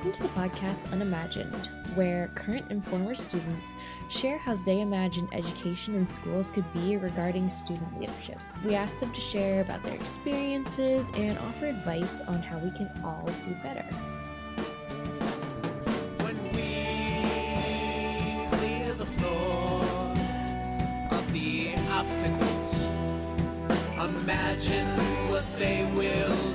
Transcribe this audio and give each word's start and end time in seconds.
Welcome 0.00 0.12
to 0.12 0.22
the 0.22 0.40
podcast 0.40 0.90
Unimagined, 0.92 1.68
where 1.94 2.30
current 2.34 2.64
and 2.70 2.82
former 2.86 3.14
students 3.14 3.74
share 4.08 4.38
how 4.38 4.56
they 4.64 4.80
imagine 4.80 5.28
education 5.30 5.94
in 5.94 6.08
schools 6.08 6.50
could 6.50 6.64
be 6.72 6.96
regarding 6.96 7.50
student 7.50 8.00
leadership. 8.00 8.40
We 8.64 8.74
ask 8.74 8.98
them 8.98 9.12
to 9.12 9.20
share 9.20 9.60
about 9.60 9.82
their 9.82 9.92
experiences 9.92 11.10
and 11.12 11.36
offer 11.40 11.66
advice 11.66 12.22
on 12.22 12.40
how 12.40 12.56
we 12.60 12.70
can 12.70 12.90
all 13.04 13.28
do 13.44 13.52
better. 13.62 13.84
When 16.24 16.42
we 16.54 16.86
clear 18.56 18.94
the 18.94 19.04
floor 19.04 19.82
of 21.10 21.32
the 21.34 21.74
obstacles, 21.90 22.86
imagine 23.98 24.86
what 25.28 25.44
they 25.58 25.84
will 25.94 26.49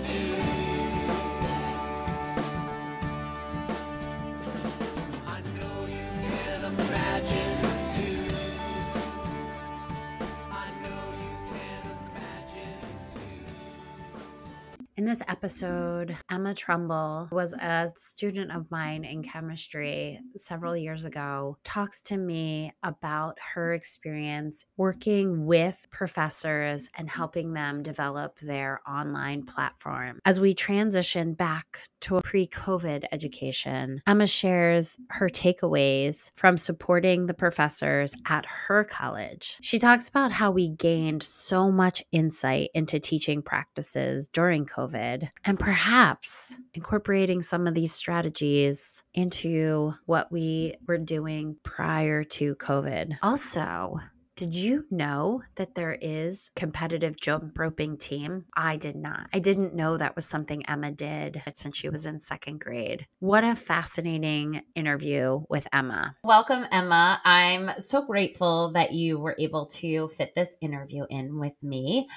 In 14.98 15.03
this 15.03 15.21
episode, 15.27 16.15
Emma 16.31 16.55
Trumbull 16.55 17.27
was 17.29 17.53
a 17.53 17.91
student 17.98 18.51
of 18.51 18.71
mine 18.71 19.03
in 19.03 19.23
chemistry 19.23 20.21
several 20.37 20.76
years 20.76 21.03
ago, 21.03 21.57
talks 21.65 22.01
to 22.03 22.18
me 22.18 22.71
about 22.81 23.37
her 23.53 23.73
experience 23.73 24.63
working 24.77 25.46
with 25.46 25.85
professors 25.91 26.90
and 26.98 27.09
helping 27.09 27.51
them 27.51 27.84
develop 27.84 28.40
their 28.40 28.79
online 28.90 29.43
platform. 29.43 30.20
As 30.23 30.40
we 30.40 30.53
transition 30.53 31.34
back 31.34 31.81
to 32.01 32.18
a 32.18 32.21
pre 32.21 32.48
COVID 32.48 33.05
education, 33.12 34.01
Emma 34.07 34.27
shares 34.27 34.98
her 35.10 35.29
takeaways 35.29 36.32
from 36.35 36.57
supporting 36.57 37.26
the 37.26 37.34
professors 37.34 38.15
at 38.26 38.46
her 38.46 38.84
college. 38.84 39.57
She 39.62 39.79
talks 39.79 40.07
about 40.07 40.32
how 40.32 40.52
we 40.52 40.70
gained 40.70 41.24
so 41.24 41.71
much 41.71 42.04
insight 42.12 42.70
into 42.74 42.99
teaching 42.99 43.41
practices 43.41 44.27
during 44.27 44.65
COVID 44.65 45.29
and 45.43 45.60
perhaps 45.60 46.57
incorporating 46.74 47.41
some 47.41 47.68
of 47.68 47.74
these 47.74 47.93
strategies 47.93 49.04
into 49.13 49.93
what 50.05 50.32
we 50.32 50.76
were 50.87 50.98
doing 50.98 51.57
prior 51.63 52.24
to 52.24 52.55
COVID. 52.55 53.18
Also, 53.21 53.99
did 54.35 54.53
you 54.53 54.85
know 54.91 55.43
that 55.55 55.75
there 55.75 55.97
is 56.01 56.51
competitive 56.57 57.15
jump 57.19 57.57
roping 57.57 57.97
team? 57.97 58.43
I 58.55 58.75
did 58.75 58.97
not. 58.97 59.27
I 59.33 59.39
didn't 59.39 59.73
know 59.73 59.95
that 59.95 60.15
was 60.17 60.25
something 60.25 60.67
Emma 60.67 60.91
did 60.91 61.41
since 61.53 61.77
she 61.77 61.87
was 61.87 62.05
in 62.05 62.19
second 62.19 62.59
grade. 62.59 63.07
What 63.19 63.45
a 63.45 63.55
fascinating 63.55 64.61
interview 64.75 65.44
with 65.50 65.67
Emma. 65.72 66.17
Welcome, 66.23 66.66
Emma. 66.69 67.22
I'm 67.23 67.79
so 67.79 68.06
grateful 68.06 68.73
that 68.73 68.91
you 68.91 69.19
were 69.19 69.38
able 69.39 69.67
to 69.67 70.09
fit 70.09 70.35
this 70.35 70.57
interview 70.59 71.06
in 71.09 71.39
with 71.39 71.56
me. 71.63 72.09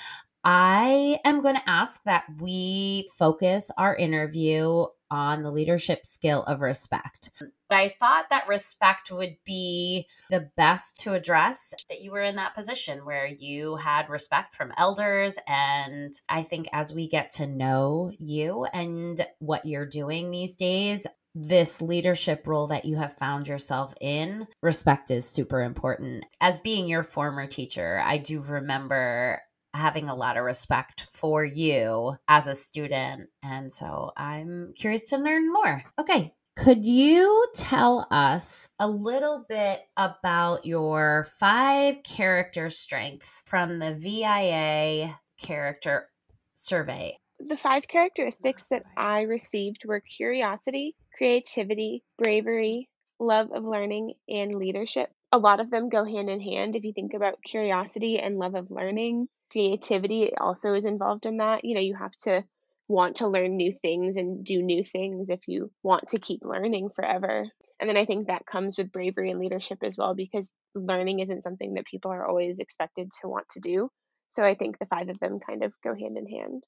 I 0.42 1.20
am 1.24 1.40
going 1.40 1.56
to 1.56 1.70
ask 1.70 2.02
that 2.04 2.24
we 2.40 3.08
focus 3.16 3.70
our 3.78 3.94
interview 3.94 4.86
on 5.10 5.42
the 5.42 5.50
leadership 5.50 6.04
skill 6.04 6.42
of 6.44 6.60
respect. 6.60 7.30
I 7.70 7.88
thought 7.88 8.26
that 8.30 8.48
respect 8.48 9.10
would 9.10 9.36
be 9.44 10.06
the 10.30 10.50
best 10.56 10.98
to 11.00 11.14
address 11.14 11.74
that 11.88 12.00
you 12.00 12.10
were 12.10 12.22
in 12.22 12.36
that 12.36 12.54
position 12.54 13.04
where 13.04 13.26
you 13.26 13.76
had 13.76 14.08
respect 14.08 14.54
from 14.54 14.72
elders. 14.76 15.38
And 15.46 16.18
I 16.28 16.42
think 16.42 16.68
as 16.72 16.94
we 16.94 17.08
get 17.08 17.30
to 17.34 17.46
know 17.46 18.10
you 18.18 18.64
and 18.72 19.24
what 19.38 19.66
you're 19.66 19.86
doing 19.86 20.30
these 20.30 20.54
days, 20.54 21.06
this 21.34 21.80
leadership 21.80 22.46
role 22.46 22.66
that 22.68 22.84
you 22.84 22.96
have 22.96 23.12
found 23.12 23.46
yourself 23.46 23.94
in, 24.00 24.46
respect 24.62 25.10
is 25.10 25.28
super 25.28 25.62
important. 25.62 26.24
As 26.40 26.58
being 26.58 26.88
your 26.88 27.02
former 27.02 27.46
teacher, 27.46 28.02
I 28.04 28.18
do 28.18 28.40
remember 28.40 29.42
having 29.74 30.08
a 30.08 30.14
lot 30.14 30.36
of 30.36 30.44
respect 30.44 31.02
for 31.02 31.44
you 31.44 32.16
as 32.26 32.46
a 32.46 32.54
student. 32.54 33.28
And 33.42 33.72
so 33.72 34.12
I'm 34.16 34.72
curious 34.76 35.08
to 35.10 35.18
learn 35.18 35.52
more. 35.52 35.84
Okay. 35.98 36.34
Could 36.56 36.84
you 36.84 37.46
tell 37.54 38.08
us 38.10 38.70
a 38.80 38.88
little 38.88 39.44
bit 39.48 39.80
about 39.96 40.66
your 40.66 41.28
five 41.38 42.02
character 42.02 42.68
strengths 42.68 43.44
from 43.46 43.78
the 43.78 43.94
VIA 43.94 45.16
character 45.38 46.08
survey? 46.54 47.16
The 47.38 47.56
five 47.56 47.86
characteristics 47.86 48.66
that 48.70 48.82
I 48.96 49.22
received 49.22 49.84
were 49.84 50.00
curiosity, 50.00 50.96
creativity, 51.16 52.02
bravery, 52.20 52.88
love 53.20 53.52
of 53.52 53.62
learning, 53.62 54.14
and 54.28 54.52
leadership. 54.52 55.10
A 55.30 55.38
lot 55.38 55.60
of 55.60 55.70
them 55.70 55.88
go 55.88 56.04
hand 56.04 56.28
in 56.28 56.40
hand. 56.40 56.74
If 56.74 56.82
you 56.82 56.92
think 56.92 57.14
about 57.14 57.42
curiosity 57.44 58.18
and 58.18 58.38
love 58.38 58.56
of 58.56 58.72
learning, 58.72 59.28
creativity 59.50 60.32
also 60.36 60.74
is 60.74 60.84
involved 60.84 61.26
in 61.26 61.38
that. 61.38 61.64
You 61.64 61.74
know, 61.74 61.80
you 61.80 61.94
have 61.94 62.14
to 62.22 62.44
want 62.88 63.16
to 63.16 63.28
learn 63.28 63.56
new 63.56 63.72
things 63.72 64.16
and 64.16 64.44
do 64.44 64.62
new 64.62 64.82
things 64.82 65.28
if 65.28 65.40
you 65.46 65.70
want 65.82 66.08
to 66.08 66.18
keep 66.18 66.40
learning 66.42 66.88
forever. 66.96 67.44
And 67.80 67.88
then 67.88 67.96
I 67.96 68.06
think 68.06 68.26
that 68.26 68.46
comes 68.46 68.76
with 68.76 68.90
bravery 68.90 69.30
and 69.30 69.38
leadership 69.38 69.78
as 69.82 69.96
well, 69.96 70.14
because 70.14 70.50
learning 70.74 71.20
isn't 71.20 71.42
something 71.42 71.74
that 71.74 71.86
people 71.86 72.10
are 72.10 72.26
always 72.26 72.58
expected 72.58 73.10
to 73.20 73.28
want 73.28 73.48
to 73.50 73.60
do. 73.60 73.90
So 74.30 74.42
I 74.42 74.54
think 74.54 74.78
the 74.78 74.86
five 74.86 75.08
of 75.08 75.20
them 75.20 75.38
kind 75.46 75.62
of 75.62 75.72
go 75.84 75.94
hand 75.94 76.16
in 76.18 76.26
hand. 76.26 76.64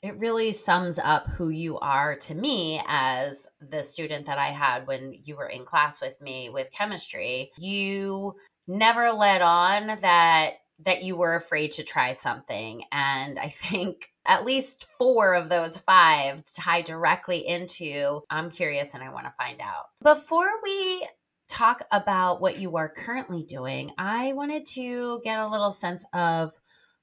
It 0.00 0.18
really 0.18 0.52
sums 0.52 0.98
up 0.98 1.26
who 1.26 1.48
you 1.48 1.78
are 1.80 2.14
to 2.16 2.34
me 2.34 2.80
as 2.86 3.48
the 3.60 3.82
student 3.82 4.26
that 4.26 4.38
I 4.38 4.48
had 4.48 4.86
when 4.86 5.12
you 5.24 5.34
were 5.36 5.48
in 5.48 5.64
class 5.64 6.00
with 6.00 6.20
me 6.20 6.50
with 6.50 6.70
chemistry. 6.70 7.50
You 7.58 8.36
never 8.68 9.10
let 9.10 9.42
on 9.42 9.98
that 10.02 10.52
that 10.84 11.02
you 11.02 11.16
were 11.16 11.34
afraid 11.34 11.72
to 11.72 11.82
try 11.82 12.12
something 12.12 12.84
and 12.92 13.38
I 13.38 13.48
think 13.48 14.08
at 14.24 14.44
least 14.44 14.86
4 14.98 15.34
of 15.34 15.48
those 15.48 15.76
5 15.76 16.44
tie 16.54 16.82
directly 16.82 17.46
into 17.46 18.22
I'm 18.30 18.50
curious 18.50 18.94
and 18.94 19.02
I 19.02 19.12
want 19.12 19.26
to 19.26 19.34
find 19.36 19.60
out. 19.60 19.86
Before 20.02 20.50
we 20.62 21.08
talk 21.48 21.82
about 21.90 22.40
what 22.40 22.58
you 22.58 22.76
are 22.76 22.88
currently 22.88 23.42
doing, 23.42 23.92
I 23.98 24.32
wanted 24.32 24.64
to 24.66 25.20
get 25.22 25.38
a 25.38 25.48
little 25.48 25.70
sense 25.70 26.06
of 26.12 26.52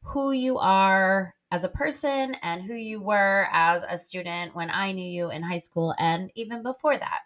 who 0.02 0.32
you 0.32 0.58
are 0.58 1.36
as 1.52 1.64
a 1.64 1.70
person 1.70 2.36
and 2.42 2.64
who 2.64 2.74
you 2.74 3.02
were 3.02 3.48
as 3.52 3.84
a 3.88 3.98
student 3.98 4.56
when 4.56 4.70
I 4.70 4.92
knew 4.92 5.10
you 5.10 5.30
in 5.30 5.44
high 5.44 5.60
school 5.60 5.94
and 5.98 6.32
even 6.36 6.64
before 6.64 6.98
that. 6.98 7.20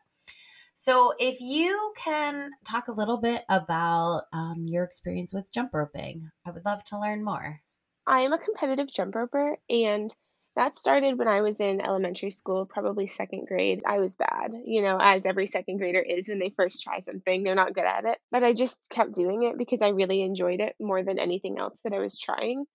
So, 0.83 1.13
if 1.17 1.39
you 1.39 1.93
can 1.95 2.51
talk 2.65 2.89
a 2.89 2.91
little 2.91 3.15
bit 3.15 3.43
about 3.47 4.23
um, 4.33 4.65
your 4.67 4.83
experience 4.83 5.33
with 5.33 5.49
jump 5.49 5.73
roping, 5.73 6.29
I 6.45 6.51
would 6.51 6.65
love 6.65 6.83
to 6.87 6.99
learn 6.99 7.23
more. 7.23 7.61
I 8.05 8.23
am 8.23 8.33
a 8.33 8.37
competitive 8.37 8.91
jump 8.91 9.15
roper, 9.15 9.55
and 9.69 10.13
that 10.57 10.75
started 10.75 11.17
when 11.17 11.29
I 11.29 11.39
was 11.39 11.61
in 11.61 11.79
elementary 11.79 12.31
school, 12.31 12.65
probably 12.65 13.07
second 13.07 13.47
grade. 13.47 13.81
I 13.87 13.99
was 13.99 14.17
bad, 14.17 14.51
you 14.65 14.81
know, 14.81 14.97
as 14.99 15.25
every 15.25 15.47
second 15.47 15.77
grader 15.77 16.01
is 16.01 16.27
when 16.27 16.39
they 16.39 16.49
first 16.49 16.83
try 16.83 16.99
something. 16.99 17.43
They're 17.43 17.55
not 17.55 17.73
good 17.73 17.85
at 17.85 18.03
it. 18.03 18.17
But 18.29 18.43
I 18.43 18.51
just 18.51 18.89
kept 18.89 19.13
doing 19.13 19.43
it 19.43 19.57
because 19.57 19.81
I 19.81 19.87
really 19.87 20.21
enjoyed 20.21 20.59
it 20.59 20.75
more 20.81 21.01
than 21.01 21.17
anything 21.17 21.59
else 21.59 21.79
that 21.85 21.93
I 21.93 21.99
was 21.99 22.19
trying. 22.19 22.65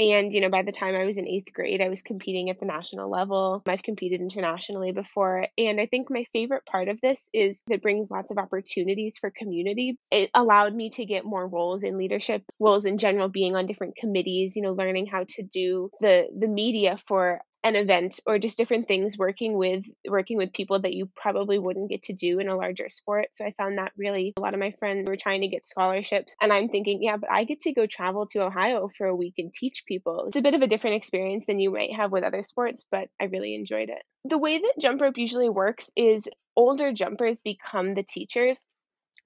And, 0.00 0.32
you 0.32 0.40
know, 0.40 0.48
by 0.48 0.62
the 0.62 0.72
time 0.72 0.94
I 0.94 1.04
was 1.04 1.18
in 1.18 1.28
eighth 1.28 1.52
grade, 1.52 1.82
I 1.82 1.90
was 1.90 2.00
competing 2.00 2.48
at 2.48 2.58
the 2.58 2.64
national 2.64 3.10
level. 3.10 3.62
I've 3.66 3.82
competed 3.82 4.22
internationally 4.22 4.92
before. 4.92 5.46
And 5.58 5.78
I 5.78 5.84
think 5.84 6.08
my 6.10 6.24
favorite 6.32 6.64
part 6.64 6.88
of 6.88 6.98
this 7.02 7.28
is 7.34 7.60
it 7.70 7.82
brings 7.82 8.10
lots 8.10 8.30
of 8.30 8.38
opportunities 8.38 9.18
for 9.20 9.30
community. 9.30 9.98
It 10.10 10.30
allowed 10.32 10.74
me 10.74 10.88
to 10.92 11.04
get 11.04 11.26
more 11.26 11.46
roles 11.46 11.82
in 11.82 11.98
leadership, 11.98 12.42
roles 12.58 12.86
in 12.86 12.96
general, 12.96 13.28
being 13.28 13.56
on 13.56 13.66
different 13.66 13.96
committees, 13.96 14.56
you 14.56 14.62
know, 14.62 14.72
learning 14.72 15.04
how 15.04 15.26
to 15.28 15.42
do 15.42 15.90
the 16.00 16.28
the 16.34 16.48
media 16.48 16.96
for 17.06 17.42
an 17.62 17.76
event 17.76 18.20
or 18.26 18.38
just 18.38 18.56
different 18.56 18.88
things 18.88 19.18
working 19.18 19.54
with 19.54 19.84
working 20.08 20.36
with 20.36 20.52
people 20.52 20.80
that 20.80 20.94
you 20.94 21.10
probably 21.14 21.58
wouldn't 21.58 21.90
get 21.90 22.04
to 22.04 22.12
do 22.12 22.38
in 22.38 22.48
a 22.48 22.56
larger 22.56 22.88
sport. 22.88 23.28
So 23.34 23.44
i 23.44 23.52
found 23.52 23.78
that 23.78 23.92
really 23.96 24.32
a 24.36 24.40
lot 24.40 24.54
of 24.54 24.60
my 24.60 24.72
friends 24.78 25.08
were 25.08 25.16
trying 25.16 25.42
to 25.42 25.48
get 25.48 25.66
scholarships 25.66 26.34
and 26.40 26.52
i'm 26.52 26.68
thinking 26.68 27.02
yeah 27.02 27.16
but 27.16 27.30
i 27.30 27.44
get 27.44 27.60
to 27.62 27.72
go 27.72 27.86
travel 27.86 28.26
to 28.26 28.42
ohio 28.42 28.90
for 28.96 29.06
a 29.06 29.16
week 29.16 29.34
and 29.38 29.52
teach 29.52 29.84
people. 29.86 30.24
It's 30.28 30.36
a 30.36 30.42
bit 30.42 30.54
of 30.54 30.62
a 30.62 30.66
different 30.66 30.96
experience 30.96 31.46
than 31.46 31.60
you 31.60 31.70
might 31.70 31.94
have 31.94 32.12
with 32.12 32.24
other 32.24 32.42
sports 32.42 32.84
but 32.90 33.08
i 33.20 33.24
really 33.24 33.54
enjoyed 33.54 33.90
it. 33.90 34.02
The 34.24 34.38
way 34.38 34.58
that 34.58 34.74
jump 34.80 35.00
rope 35.00 35.18
usually 35.18 35.48
works 35.48 35.90
is 35.96 36.28
older 36.56 36.92
jumpers 36.92 37.40
become 37.40 37.94
the 37.94 38.02
teachers 38.02 38.62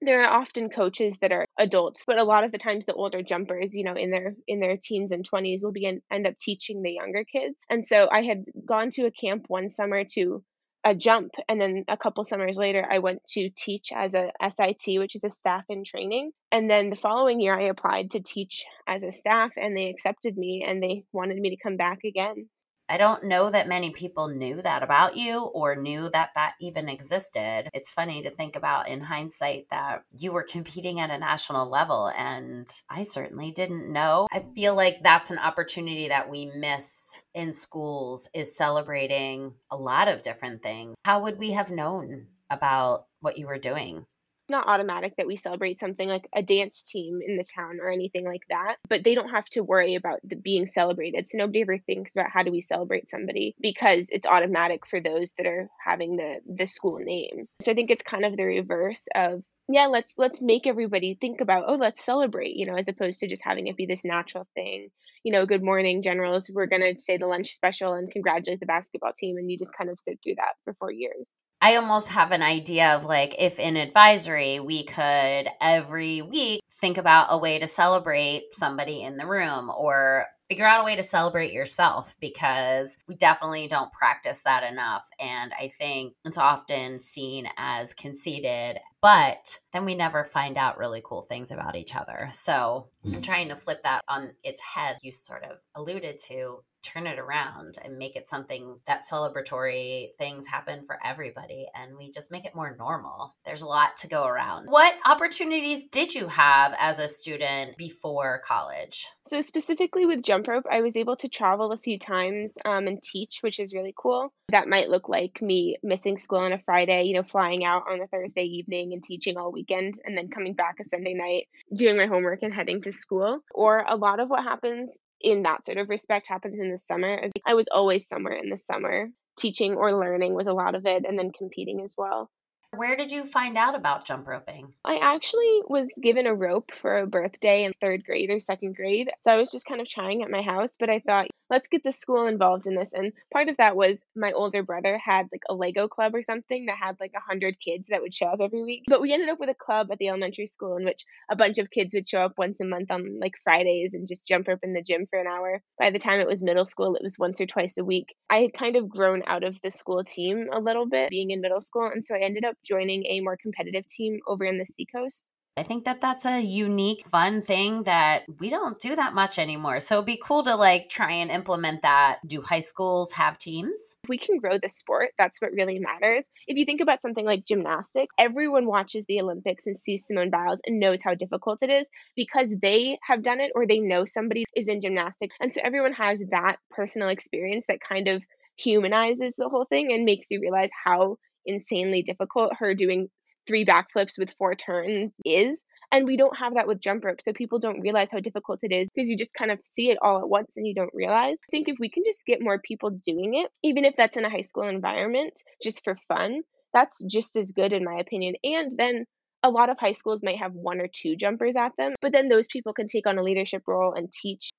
there 0.01 0.23
are 0.23 0.39
often 0.39 0.69
coaches 0.69 1.17
that 1.21 1.31
are 1.31 1.45
adults 1.57 2.03
but 2.05 2.19
a 2.19 2.23
lot 2.23 2.43
of 2.43 2.51
the 2.51 2.57
times 2.57 2.85
the 2.85 2.93
older 2.93 3.21
jumpers 3.21 3.73
you 3.73 3.83
know 3.83 3.95
in 3.95 4.11
their 4.11 4.35
in 4.47 4.59
their 4.59 4.77
teens 4.81 5.11
and 5.11 5.29
20s 5.29 5.63
will 5.63 5.71
begin 5.71 6.01
end 6.11 6.27
up 6.27 6.37
teaching 6.39 6.81
the 6.81 6.91
younger 6.91 7.23
kids. 7.23 7.55
And 7.69 7.85
so 7.85 8.07
i 8.11 8.21
had 8.21 8.45
gone 8.65 8.91
to 8.91 9.05
a 9.05 9.11
camp 9.11 9.45
one 9.47 9.69
summer 9.69 10.03
to 10.13 10.43
a 10.83 10.93
jump 10.93 11.31
and 11.49 11.59
then 11.59 11.83
a 11.87 11.97
couple 11.97 12.23
summers 12.23 12.57
later 12.57 12.85
i 12.89 12.99
went 12.99 13.19
to 13.27 13.49
teach 13.57 13.89
as 13.93 14.13
a 14.13 14.31
sit 14.51 14.99
which 14.99 15.15
is 15.15 15.23
a 15.23 15.31
staff 15.31 15.63
in 15.69 15.83
training. 15.83 16.31
And 16.51 16.69
then 16.69 16.89
the 16.89 16.95
following 16.95 17.39
year 17.39 17.57
i 17.59 17.63
applied 17.63 18.11
to 18.11 18.21
teach 18.21 18.65
as 18.87 19.03
a 19.03 19.11
staff 19.11 19.51
and 19.57 19.75
they 19.75 19.89
accepted 19.89 20.37
me 20.37 20.63
and 20.67 20.81
they 20.81 21.03
wanted 21.11 21.37
me 21.37 21.49
to 21.51 21.61
come 21.61 21.77
back 21.77 21.99
again 22.05 22.49
I 22.87 22.97
don't 22.97 23.23
know 23.23 23.49
that 23.49 23.67
many 23.67 23.91
people 23.91 24.27
knew 24.27 24.61
that 24.61 24.83
about 24.83 25.17
you 25.17 25.41
or 25.41 25.75
knew 25.75 26.09
that 26.11 26.29
that 26.35 26.53
even 26.61 26.87
existed. 26.87 27.69
It's 27.73 27.89
funny 27.89 28.21
to 28.23 28.29
think 28.29 28.55
about 28.55 28.87
in 28.87 29.01
hindsight 29.01 29.67
that 29.71 30.03
you 30.11 30.31
were 30.31 30.43
competing 30.43 30.99
at 30.99 31.09
a 31.09 31.17
national 31.17 31.69
level, 31.69 32.11
and 32.15 32.67
I 32.89 33.03
certainly 33.03 33.51
didn't 33.51 33.91
know. 33.91 34.27
I 34.31 34.45
feel 34.55 34.75
like 34.75 34.97
that's 35.01 35.31
an 35.31 35.39
opportunity 35.39 36.09
that 36.09 36.29
we 36.29 36.51
miss 36.55 37.19
in 37.33 37.53
schools 37.53 38.29
is 38.33 38.55
celebrating 38.55 39.53
a 39.71 39.77
lot 39.77 40.07
of 40.07 40.21
different 40.21 40.61
things. 40.61 40.95
How 41.03 41.23
would 41.23 41.39
we 41.39 41.51
have 41.51 41.71
known 41.71 42.27
about 42.49 43.07
what 43.19 43.37
you 43.37 43.47
were 43.47 43.57
doing? 43.57 44.05
Not 44.49 44.67
automatic 44.67 45.15
that 45.17 45.27
we 45.27 45.35
celebrate 45.35 45.79
something 45.79 46.07
like 46.07 46.27
a 46.33 46.43
dance 46.43 46.81
team 46.81 47.19
in 47.25 47.37
the 47.37 47.43
town 47.43 47.79
or 47.81 47.89
anything 47.89 48.25
like 48.25 48.43
that, 48.49 48.75
but 48.89 49.03
they 49.03 49.15
don't 49.15 49.29
have 49.29 49.45
to 49.49 49.63
worry 49.63 49.95
about 49.95 50.19
the 50.23 50.35
being 50.35 50.67
celebrated. 50.67 51.27
So 51.27 51.37
nobody 51.37 51.61
ever 51.61 51.77
thinks 51.77 52.15
about 52.15 52.29
how 52.31 52.43
do 52.43 52.51
we 52.51 52.61
celebrate 52.61 53.09
somebody 53.09 53.55
because 53.59 54.09
it's 54.11 54.27
automatic 54.27 54.85
for 54.85 54.99
those 54.99 55.31
that 55.37 55.47
are 55.47 55.69
having 55.83 56.17
the 56.17 56.39
the 56.45 56.67
school 56.67 56.99
name. 56.99 57.47
So 57.61 57.71
I 57.71 57.75
think 57.75 57.91
it's 57.91 58.03
kind 58.03 58.25
of 58.25 58.37
the 58.37 58.45
reverse 58.45 59.07
of 59.15 59.43
yeah, 59.67 59.87
let's 59.87 60.13
let's 60.17 60.41
make 60.41 60.67
everybody 60.67 61.17
think 61.19 61.41
about 61.41 61.65
oh, 61.67 61.75
let's 61.75 62.03
celebrate, 62.03 62.55
you 62.55 62.67
know, 62.67 62.75
as 62.75 62.87
opposed 62.87 63.19
to 63.21 63.27
just 63.27 63.43
having 63.43 63.67
it 63.67 63.77
be 63.77 63.87
this 63.87 64.05
natural 64.05 64.47
thing. 64.53 64.89
You 65.23 65.31
know, 65.31 65.47
good 65.47 65.63
morning, 65.63 66.03
generals. 66.03 66.49
We're 66.53 66.67
gonna 66.67 66.99
say 66.99 67.17
the 67.17 67.25
lunch 67.25 67.53
special 67.53 67.93
and 67.93 68.11
congratulate 68.11 68.59
the 68.59 68.67
basketball 68.67 69.13
team, 69.17 69.37
and 69.37 69.49
you 69.49 69.57
just 69.57 69.73
kind 69.75 69.89
of 69.89 69.99
sit 69.99 70.19
through 70.23 70.35
that 70.35 70.53
for 70.63 70.75
four 70.75 70.91
years. 70.91 71.25
I 71.61 71.77
almost 71.77 72.09
have 72.09 72.31
an 72.31 72.43
idea 72.43 72.95
of 72.95 73.05
like 73.05 73.35
if 73.39 73.59
in 73.59 73.77
advisory 73.77 74.59
we 74.59 74.83
could 74.83 75.47
every 75.61 76.21
week 76.21 76.61
think 76.69 76.97
about 76.97 77.27
a 77.29 77.37
way 77.37 77.59
to 77.59 77.67
celebrate 77.67 78.53
somebody 78.53 79.01
in 79.01 79.17
the 79.17 79.25
room 79.25 79.71
or 79.75 80.27
figure 80.49 80.65
out 80.65 80.81
a 80.81 80.83
way 80.83 80.95
to 80.95 81.03
celebrate 81.03 81.51
yourself 81.51 82.15
because 82.19 82.97
we 83.07 83.15
definitely 83.15 83.67
don't 83.67 83.91
practice 83.91 84.43
that 84.43 84.63
enough. 84.63 85.07
And 85.19 85.51
I 85.59 85.69
think 85.69 86.13
it's 86.23 86.37
often 86.37 86.99
seen 86.99 87.49
as 87.57 87.93
conceited, 87.93 88.79
but 89.05 89.59
then 89.71 89.85
we 89.85 89.93
never 89.93 90.23
find 90.23 90.57
out 90.57 90.79
really 90.79 90.99
cool 91.05 91.21
things 91.21 91.51
about 91.51 91.75
each 91.75 91.95
other. 91.95 92.27
So 92.31 92.87
I'm 93.05 93.21
trying 93.21 93.49
to 93.49 93.55
flip 93.55 93.83
that 93.83 94.01
on 94.07 94.31
its 94.43 94.59
head. 94.59 94.97
You 95.03 95.11
sort 95.11 95.43
of 95.43 95.59
alluded 95.75 96.17
to 96.27 96.63
turn 96.85 97.07
it 97.07 97.19
around 97.19 97.77
and 97.83 97.97
make 97.97 98.15
it 98.15 98.29
something 98.29 98.79
that 98.87 99.01
celebratory 99.11 100.09
things 100.17 100.45
happen 100.45 100.83
for 100.83 100.99
everybody 101.03 101.67
and 101.73 101.97
we 101.97 102.11
just 102.11 102.31
make 102.31 102.45
it 102.45 102.55
more 102.55 102.75
normal. 102.77 103.35
There's 103.45 103.63
a 103.63 103.67
lot 103.67 103.97
to 103.97 104.07
go 104.07 104.25
around. 104.25 104.67
What 104.67 104.93
opportunities 105.05 105.85
did 105.91 106.13
you 106.13 106.27
have 106.27 106.75
as 106.79 106.99
a 106.99 107.07
student 107.07 107.77
before 107.77 108.41
college? 108.45 109.07
So, 109.27 109.41
specifically 109.41 110.05
with 110.05 110.21
jump 110.21 110.47
rope, 110.47 110.65
I 110.71 110.81
was 110.81 110.95
able 110.95 111.15
to 111.17 111.27
travel 111.27 111.71
a 111.71 111.77
few 111.77 111.97
times 111.97 112.53
um, 112.63 112.87
and 112.87 113.01
teach, 113.01 113.39
which 113.41 113.59
is 113.59 113.73
really 113.73 113.93
cool. 113.97 114.31
That 114.49 114.67
might 114.67 114.89
look 114.89 115.09
like 115.09 115.41
me 115.41 115.77
missing 115.81 116.17
school 116.17 116.39
on 116.39 116.53
a 116.53 116.59
Friday, 116.59 117.03
you 117.03 117.15
know, 117.15 117.23
flying 117.23 117.65
out 117.65 117.83
on 117.89 118.01
a 118.01 118.07
Thursday 118.07 118.43
evening 118.43 118.93
and 118.95 119.03
teaching 119.03 119.37
all 119.37 119.51
weekend, 119.51 119.99
and 120.03 120.17
then 120.17 120.29
coming 120.29 120.53
back 120.53 120.77
a 120.81 120.85
Sunday 120.85 121.13
night, 121.13 121.47
doing 121.75 121.97
my 121.97 122.07
homework 122.07 122.41
and 122.41 122.53
heading 122.53 122.81
to 122.81 122.91
school. 122.91 123.39
Or 123.53 123.85
a 123.87 123.95
lot 123.95 124.19
of 124.19 124.29
what 124.29 124.43
happens 124.43 124.97
in 125.21 125.43
that 125.43 125.65
sort 125.65 125.77
of 125.77 125.89
respect 125.89 126.27
happens 126.27 126.59
in 126.59 126.71
the 126.71 126.77
summer. 126.77 127.19
As 127.23 127.31
I 127.45 127.53
was 127.53 127.67
always 127.71 128.07
somewhere 128.07 128.37
in 128.41 128.49
the 128.49 128.57
summer. 128.57 129.09
Teaching 129.37 129.73
or 129.73 129.99
learning 129.99 130.33
was 130.33 130.47
a 130.47 130.53
lot 130.53 130.75
of 130.75 130.85
it, 130.85 131.03
and 131.05 131.19
then 131.19 131.31
competing 131.37 131.81
as 131.83 131.93
well. 131.97 132.29
Where 132.77 132.95
did 132.95 133.11
you 133.11 133.25
find 133.25 133.57
out 133.57 133.75
about 133.75 134.05
jump 134.05 134.27
roping? 134.27 134.73
I 134.83 134.97
actually 134.97 135.61
was 135.67 135.87
given 136.01 136.27
a 136.27 136.33
rope 136.33 136.71
for 136.73 136.97
a 136.97 137.07
birthday 137.07 137.63
in 137.63 137.73
third 137.81 138.05
grade 138.05 138.29
or 138.29 138.39
second 138.39 138.75
grade. 138.75 139.09
So 139.23 139.31
I 139.31 139.37
was 139.37 139.51
just 139.51 139.65
kind 139.65 139.81
of 139.81 139.89
trying 139.89 140.23
at 140.23 140.31
my 140.31 140.41
house, 140.41 140.71
but 140.79 140.89
I 140.89 140.99
thought, 140.99 141.27
let's 141.49 141.67
get 141.67 141.83
the 141.83 141.91
school 141.91 142.27
involved 142.27 142.67
in 142.67 142.75
this. 142.75 142.93
And 142.93 143.13
part 143.31 143.49
of 143.49 143.57
that 143.57 143.75
was 143.75 143.99
my 144.15 144.31
older 144.31 144.63
brother 144.63 144.97
had 144.97 145.27
like 145.31 145.43
a 145.49 145.53
Lego 145.53 145.87
club 145.87 146.15
or 146.15 146.23
something 146.23 146.65
that 146.65 146.77
had 146.81 146.97
like 146.99 147.13
a 147.15 147.19
hundred 147.19 147.59
kids 147.59 147.87
that 147.89 148.01
would 148.01 148.13
show 148.13 148.27
up 148.27 148.39
every 148.41 148.63
week. 148.63 148.83
But 148.87 149.01
we 149.01 149.13
ended 149.13 149.29
up 149.29 149.39
with 149.39 149.49
a 149.49 149.55
club 149.55 149.91
at 149.91 149.99
the 149.99 150.09
elementary 150.09 150.47
school 150.47 150.77
in 150.77 150.85
which 150.85 151.03
a 151.29 151.35
bunch 151.35 151.57
of 151.57 151.71
kids 151.71 151.93
would 151.93 152.07
show 152.07 152.21
up 152.21 152.33
once 152.37 152.59
a 152.59 152.65
month 152.65 152.91
on 152.91 153.19
like 153.19 153.33
Fridays 153.43 153.93
and 153.93 154.07
just 154.07 154.27
jump 154.27 154.49
up 154.49 154.59
in 154.63 154.73
the 154.73 154.81
gym 154.81 155.05
for 155.09 155.19
an 155.19 155.27
hour. 155.27 155.61
By 155.79 155.89
the 155.89 155.99
time 155.99 156.19
it 156.19 156.27
was 156.27 156.41
middle 156.41 156.65
school, 156.65 156.95
it 156.95 157.03
was 157.03 157.19
once 157.19 157.39
or 157.41 157.45
twice 157.45 157.77
a 157.77 157.85
week. 157.85 158.15
I 158.29 158.39
had 158.39 158.53
kind 158.53 158.75
of 158.75 158.89
grown 158.89 159.23
out 159.27 159.43
of 159.43 159.59
the 159.61 159.71
school 159.71 160.03
team 160.03 160.47
a 160.51 160.59
little 160.59 160.87
bit 160.87 161.09
being 161.09 161.31
in 161.31 161.41
middle 161.41 161.61
school. 161.61 161.89
And 161.91 162.03
so 162.03 162.15
I 162.15 162.19
ended 162.19 162.45
up 162.45 162.55
joining 162.65 163.05
a 163.05 163.21
more 163.21 163.37
competitive 163.37 163.87
team 163.87 164.19
over 164.27 164.45
in 164.45 164.57
the 164.57 164.65
Seacoast. 164.65 165.25
I 165.57 165.63
think 165.63 165.85
that 165.85 166.01
that's 166.01 166.25
a 166.25 166.41
unique, 166.41 167.05
fun 167.05 167.41
thing 167.41 167.83
that 167.83 168.23
we 168.39 168.49
don't 168.49 168.77
do 168.77 168.93
that 168.97 169.13
much 169.13 169.39
anymore. 169.39 169.79
So 169.79 169.95
it'd 169.95 170.05
be 170.05 170.19
cool 170.21 170.43
to 170.43 170.55
like 170.55 170.89
try 170.89 171.13
and 171.13 171.31
implement 171.31 171.83
that. 171.83 172.19
Do 172.27 172.41
high 172.41 172.59
schools 172.59 173.13
have 173.13 173.37
teams? 173.37 173.95
If 174.03 174.09
we 174.09 174.17
can 174.17 174.37
grow 174.39 174.57
the 174.57 174.67
sport, 174.67 175.11
that's 175.17 175.39
what 175.39 175.53
really 175.53 175.79
matters. 175.79 176.25
If 176.47 176.57
you 176.57 176.65
think 176.65 176.81
about 176.81 177.01
something 177.01 177.25
like 177.25 177.45
gymnastics, 177.45 178.13
everyone 178.19 178.65
watches 178.65 179.05
the 179.07 179.21
Olympics 179.21 179.65
and 179.65 179.77
sees 179.77 180.05
Simone 180.05 180.29
Biles 180.29 180.59
and 180.65 180.77
knows 180.77 180.99
how 181.01 181.15
difficult 181.15 181.63
it 181.63 181.69
is 181.69 181.87
because 182.17 182.53
they 182.61 182.99
have 183.03 183.23
done 183.23 183.39
it 183.39 183.53
or 183.55 183.65
they 183.65 183.79
know 183.79 184.03
somebody 184.03 184.43
is 184.57 184.67
in 184.67 184.81
gymnastics. 184.81 185.37
And 185.39 185.53
so 185.53 185.61
everyone 185.63 185.93
has 185.93 186.21
that 186.31 186.57
personal 186.69 187.07
experience 187.07 187.63
that 187.69 187.79
kind 187.79 188.09
of 188.09 188.21
humanizes 188.57 189.37
the 189.37 189.47
whole 189.47 189.65
thing 189.65 189.93
and 189.93 190.03
makes 190.03 190.31
you 190.31 190.41
realize 190.41 190.69
how 190.83 191.17
insanely 191.45 192.01
difficult 192.01 192.51
her 192.59 192.73
doing 192.73 193.09
three 193.47 193.65
backflips 193.65 194.17
with 194.17 194.33
four 194.37 194.55
turns 194.55 195.11
is. 195.23 195.61
And 195.91 196.05
we 196.05 196.17
don't 196.17 196.37
have 196.37 196.55
that 196.55 196.67
with 196.67 196.81
jump 196.81 197.05
rope. 197.05 197.21
So 197.21 197.31
people 197.31 197.59
don't 197.59 197.81
realize 197.81 198.11
how 198.11 198.19
difficult 198.19 198.59
it 198.63 198.73
is 198.73 198.89
because 198.93 199.07
you 199.07 199.17
just 199.17 199.33
kind 199.33 199.51
of 199.51 199.59
see 199.69 199.91
it 199.91 199.97
all 200.01 200.19
at 200.19 200.27
once 200.27 200.57
and 200.57 200.67
you 200.67 200.73
don't 200.73 200.93
realize. 200.93 201.37
I 201.47 201.51
think 201.51 201.69
if 201.69 201.77
we 201.79 201.89
can 201.89 202.03
just 202.05 202.25
get 202.25 202.41
more 202.41 202.59
people 202.59 202.89
doing 202.89 203.35
it, 203.35 203.51
even 203.63 203.85
if 203.85 203.95
that's 203.97 204.17
in 204.17 204.25
a 204.25 204.29
high 204.29 204.41
school 204.41 204.63
environment, 204.63 205.39
just 205.61 205.83
for 205.83 205.95
fun, 205.95 206.41
that's 206.73 207.01
just 207.03 207.35
as 207.37 207.51
good, 207.51 207.71
in 207.71 207.85
my 207.85 207.99
opinion. 207.99 208.35
And 208.43 208.73
then 208.77 209.05
a 209.43 209.49
lot 209.49 209.69
of 209.69 209.77
high 209.79 209.93
schools 209.93 210.21
might 210.23 210.39
have 210.39 210.53
one 210.53 210.81
or 210.81 210.87
two 210.91 211.15
jumpers 211.15 211.55
at 211.55 211.71
them, 211.77 211.93
but 212.01 212.11
then 212.11 212.29
those 212.29 212.47
people 212.51 212.73
can 212.73 212.87
take 212.87 213.07
on 213.07 213.17
a 213.17 213.23
leadership 213.23 213.63
role 213.67 213.93
and 213.93 214.11
teach. 214.11 214.49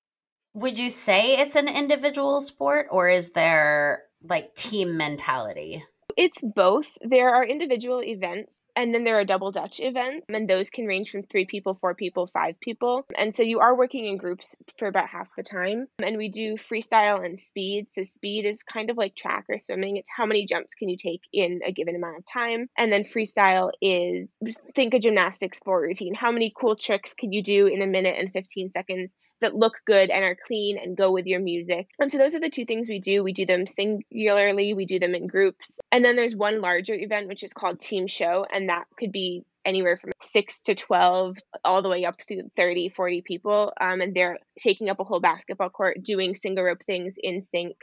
Would 0.54 0.78
you 0.78 0.88
say 0.88 1.37
it's 1.37 1.56
an 1.56 1.68
individual 1.68 2.40
sport 2.40 2.87
or 2.90 3.08
is 3.10 3.32
there 3.32 4.04
like 4.22 4.54
team 4.54 4.96
mentality? 4.96 5.84
It's 6.16 6.42
both. 6.42 6.88
There 7.02 7.28
are 7.34 7.44
individual 7.44 8.02
events 8.02 8.62
and 8.76 8.95
then 8.95 9.04
there 9.04 9.18
are 9.18 9.25
double 9.25 9.50
dutch 9.50 9.80
events 9.80 10.26
and 10.28 10.49
those 10.49 10.71
can 10.71 10.87
range 10.87 11.11
from 11.11 11.23
three 11.23 11.47
people 11.47 11.75
four 11.75 11.95
people 11.95 12.26
five 12.26 12.61
people. 12.61 13.04
And 13.16 13.35
so 13.35 13.42
you 13.42 13.61
are 13.61 13.76
working 13.76 14.06
in 14.06 14.18
groups 14.18 14.54
for 14.78 14.87
about 14.87 15.09
half 15.09 15.28
the 15.37 15.42
time. 15.42 15.88
And 16.04 16.18
we 16.18 16.28
do 16.28 16.54
freestyle 16.54 17.25
and 17.25 17.40
speed. 17.40 17.90
So 17.90 18.02
speed 18.02 18.45
is 18.45 18.62
kind 18.62 18.90
of 18.90 18.97
like 18.97 19.16
track 19.16 19.47
or 19.49 19.59
swimming. 19.59 19.97
It's 19.97 20.11
how 20.14 20.26
many 20.26 20.47
jumps 20.47 20.75
can 20.75 20.88
you 20.88 20.97
take 20.97 21.23
in 21.33 21.61
a 21.64 21.73
given 21.73 21.97
amount 21.97 22.18
of 22.18 22.25
time. 22.26 22.68
And 22.76 22.92
then 22.92 23.02
freestyle 23.02 23.71
is 23.80 24.28
think 24.75 24.95
a 24.95 24.99
gymnastics 24.99 25.59
sport 25.59 25.83
routine. 25.83 26.14
How 26.14 26.30
many 26.30 26.52
cool 26.54 26.76
tricks 26.76 27.14
can 27.14 27.33
you 27.33 27.42
do 27.42 27.66
in 27.66 27.83
a 27.83 27.87
minute 27.87 28.16
and 28.18 28.33
15 28.33 28.71
seconds 28.71 29.14
that 29.40 29.54
look 29.54 29.75
good 29.87 30.11
and 30.11 30.25
are 30.25 30.37
clean 30.47 30.78
and 30.78 30.97
go 30.97 31.11
with 31.11 31.26
your 31.26 31.40
music. 31.40 31.88
And 31.99 32.11
so 32.11 32.18
those 32.18 32.35
are 32.35 32.40
the 32.40 32.50
two 32.50 32.64
things 32.64 32.88
we 32.88 33.00
do. 33.00 33.23
We 33.23 33.33
do 33.33 33.47
them 33.47 33.66
singularly, 33.66 34.75
we 34.75 34.87
do 34.87 34.99
them 34.99 35.14
in 35.14 35.26
groups. 35.26 35.78
And 35.92 36.04
then 36.04 36.16
there's 36.16 36.35
one 36.35 36.61
larger 36.61 36.95
event 36.95 37.28
which 37.28 37.42
is 37.42 37.52
called 37.52 37.80
Team 37.80 38.06
Show. 38.06 38.47
And 38.50 38.65
that 38.68 38.85
could 38.99 39.12
be 39.12 39.44
anywhere 39.64 39.96
from 39.96 40.12
6 40.23 40.61
to 40.61 40.75
12 40.75 41.37
all 41.64 41.82
the 41.82 41.88
way 41.88 42.04
up 42.04 42.16
to 42.28 42.44
30 42.56 42.90
40 42.90 43.23
people 43.23 43.73
um, 43.80 44.00
and 44.00 44.14
they're 44.14 44.38
taking 44.61 44.88
up 44.88 45.00
a 45.00 45.04
whole 45.04 45.20
basketball 45.20 45.70
court 45.70 46.02
doing 46.02 46.35
single 46.35 46.64
rope 46.64 46.85
things 46.87 47.16
in 47.20 47.42
sync 47.42 47.76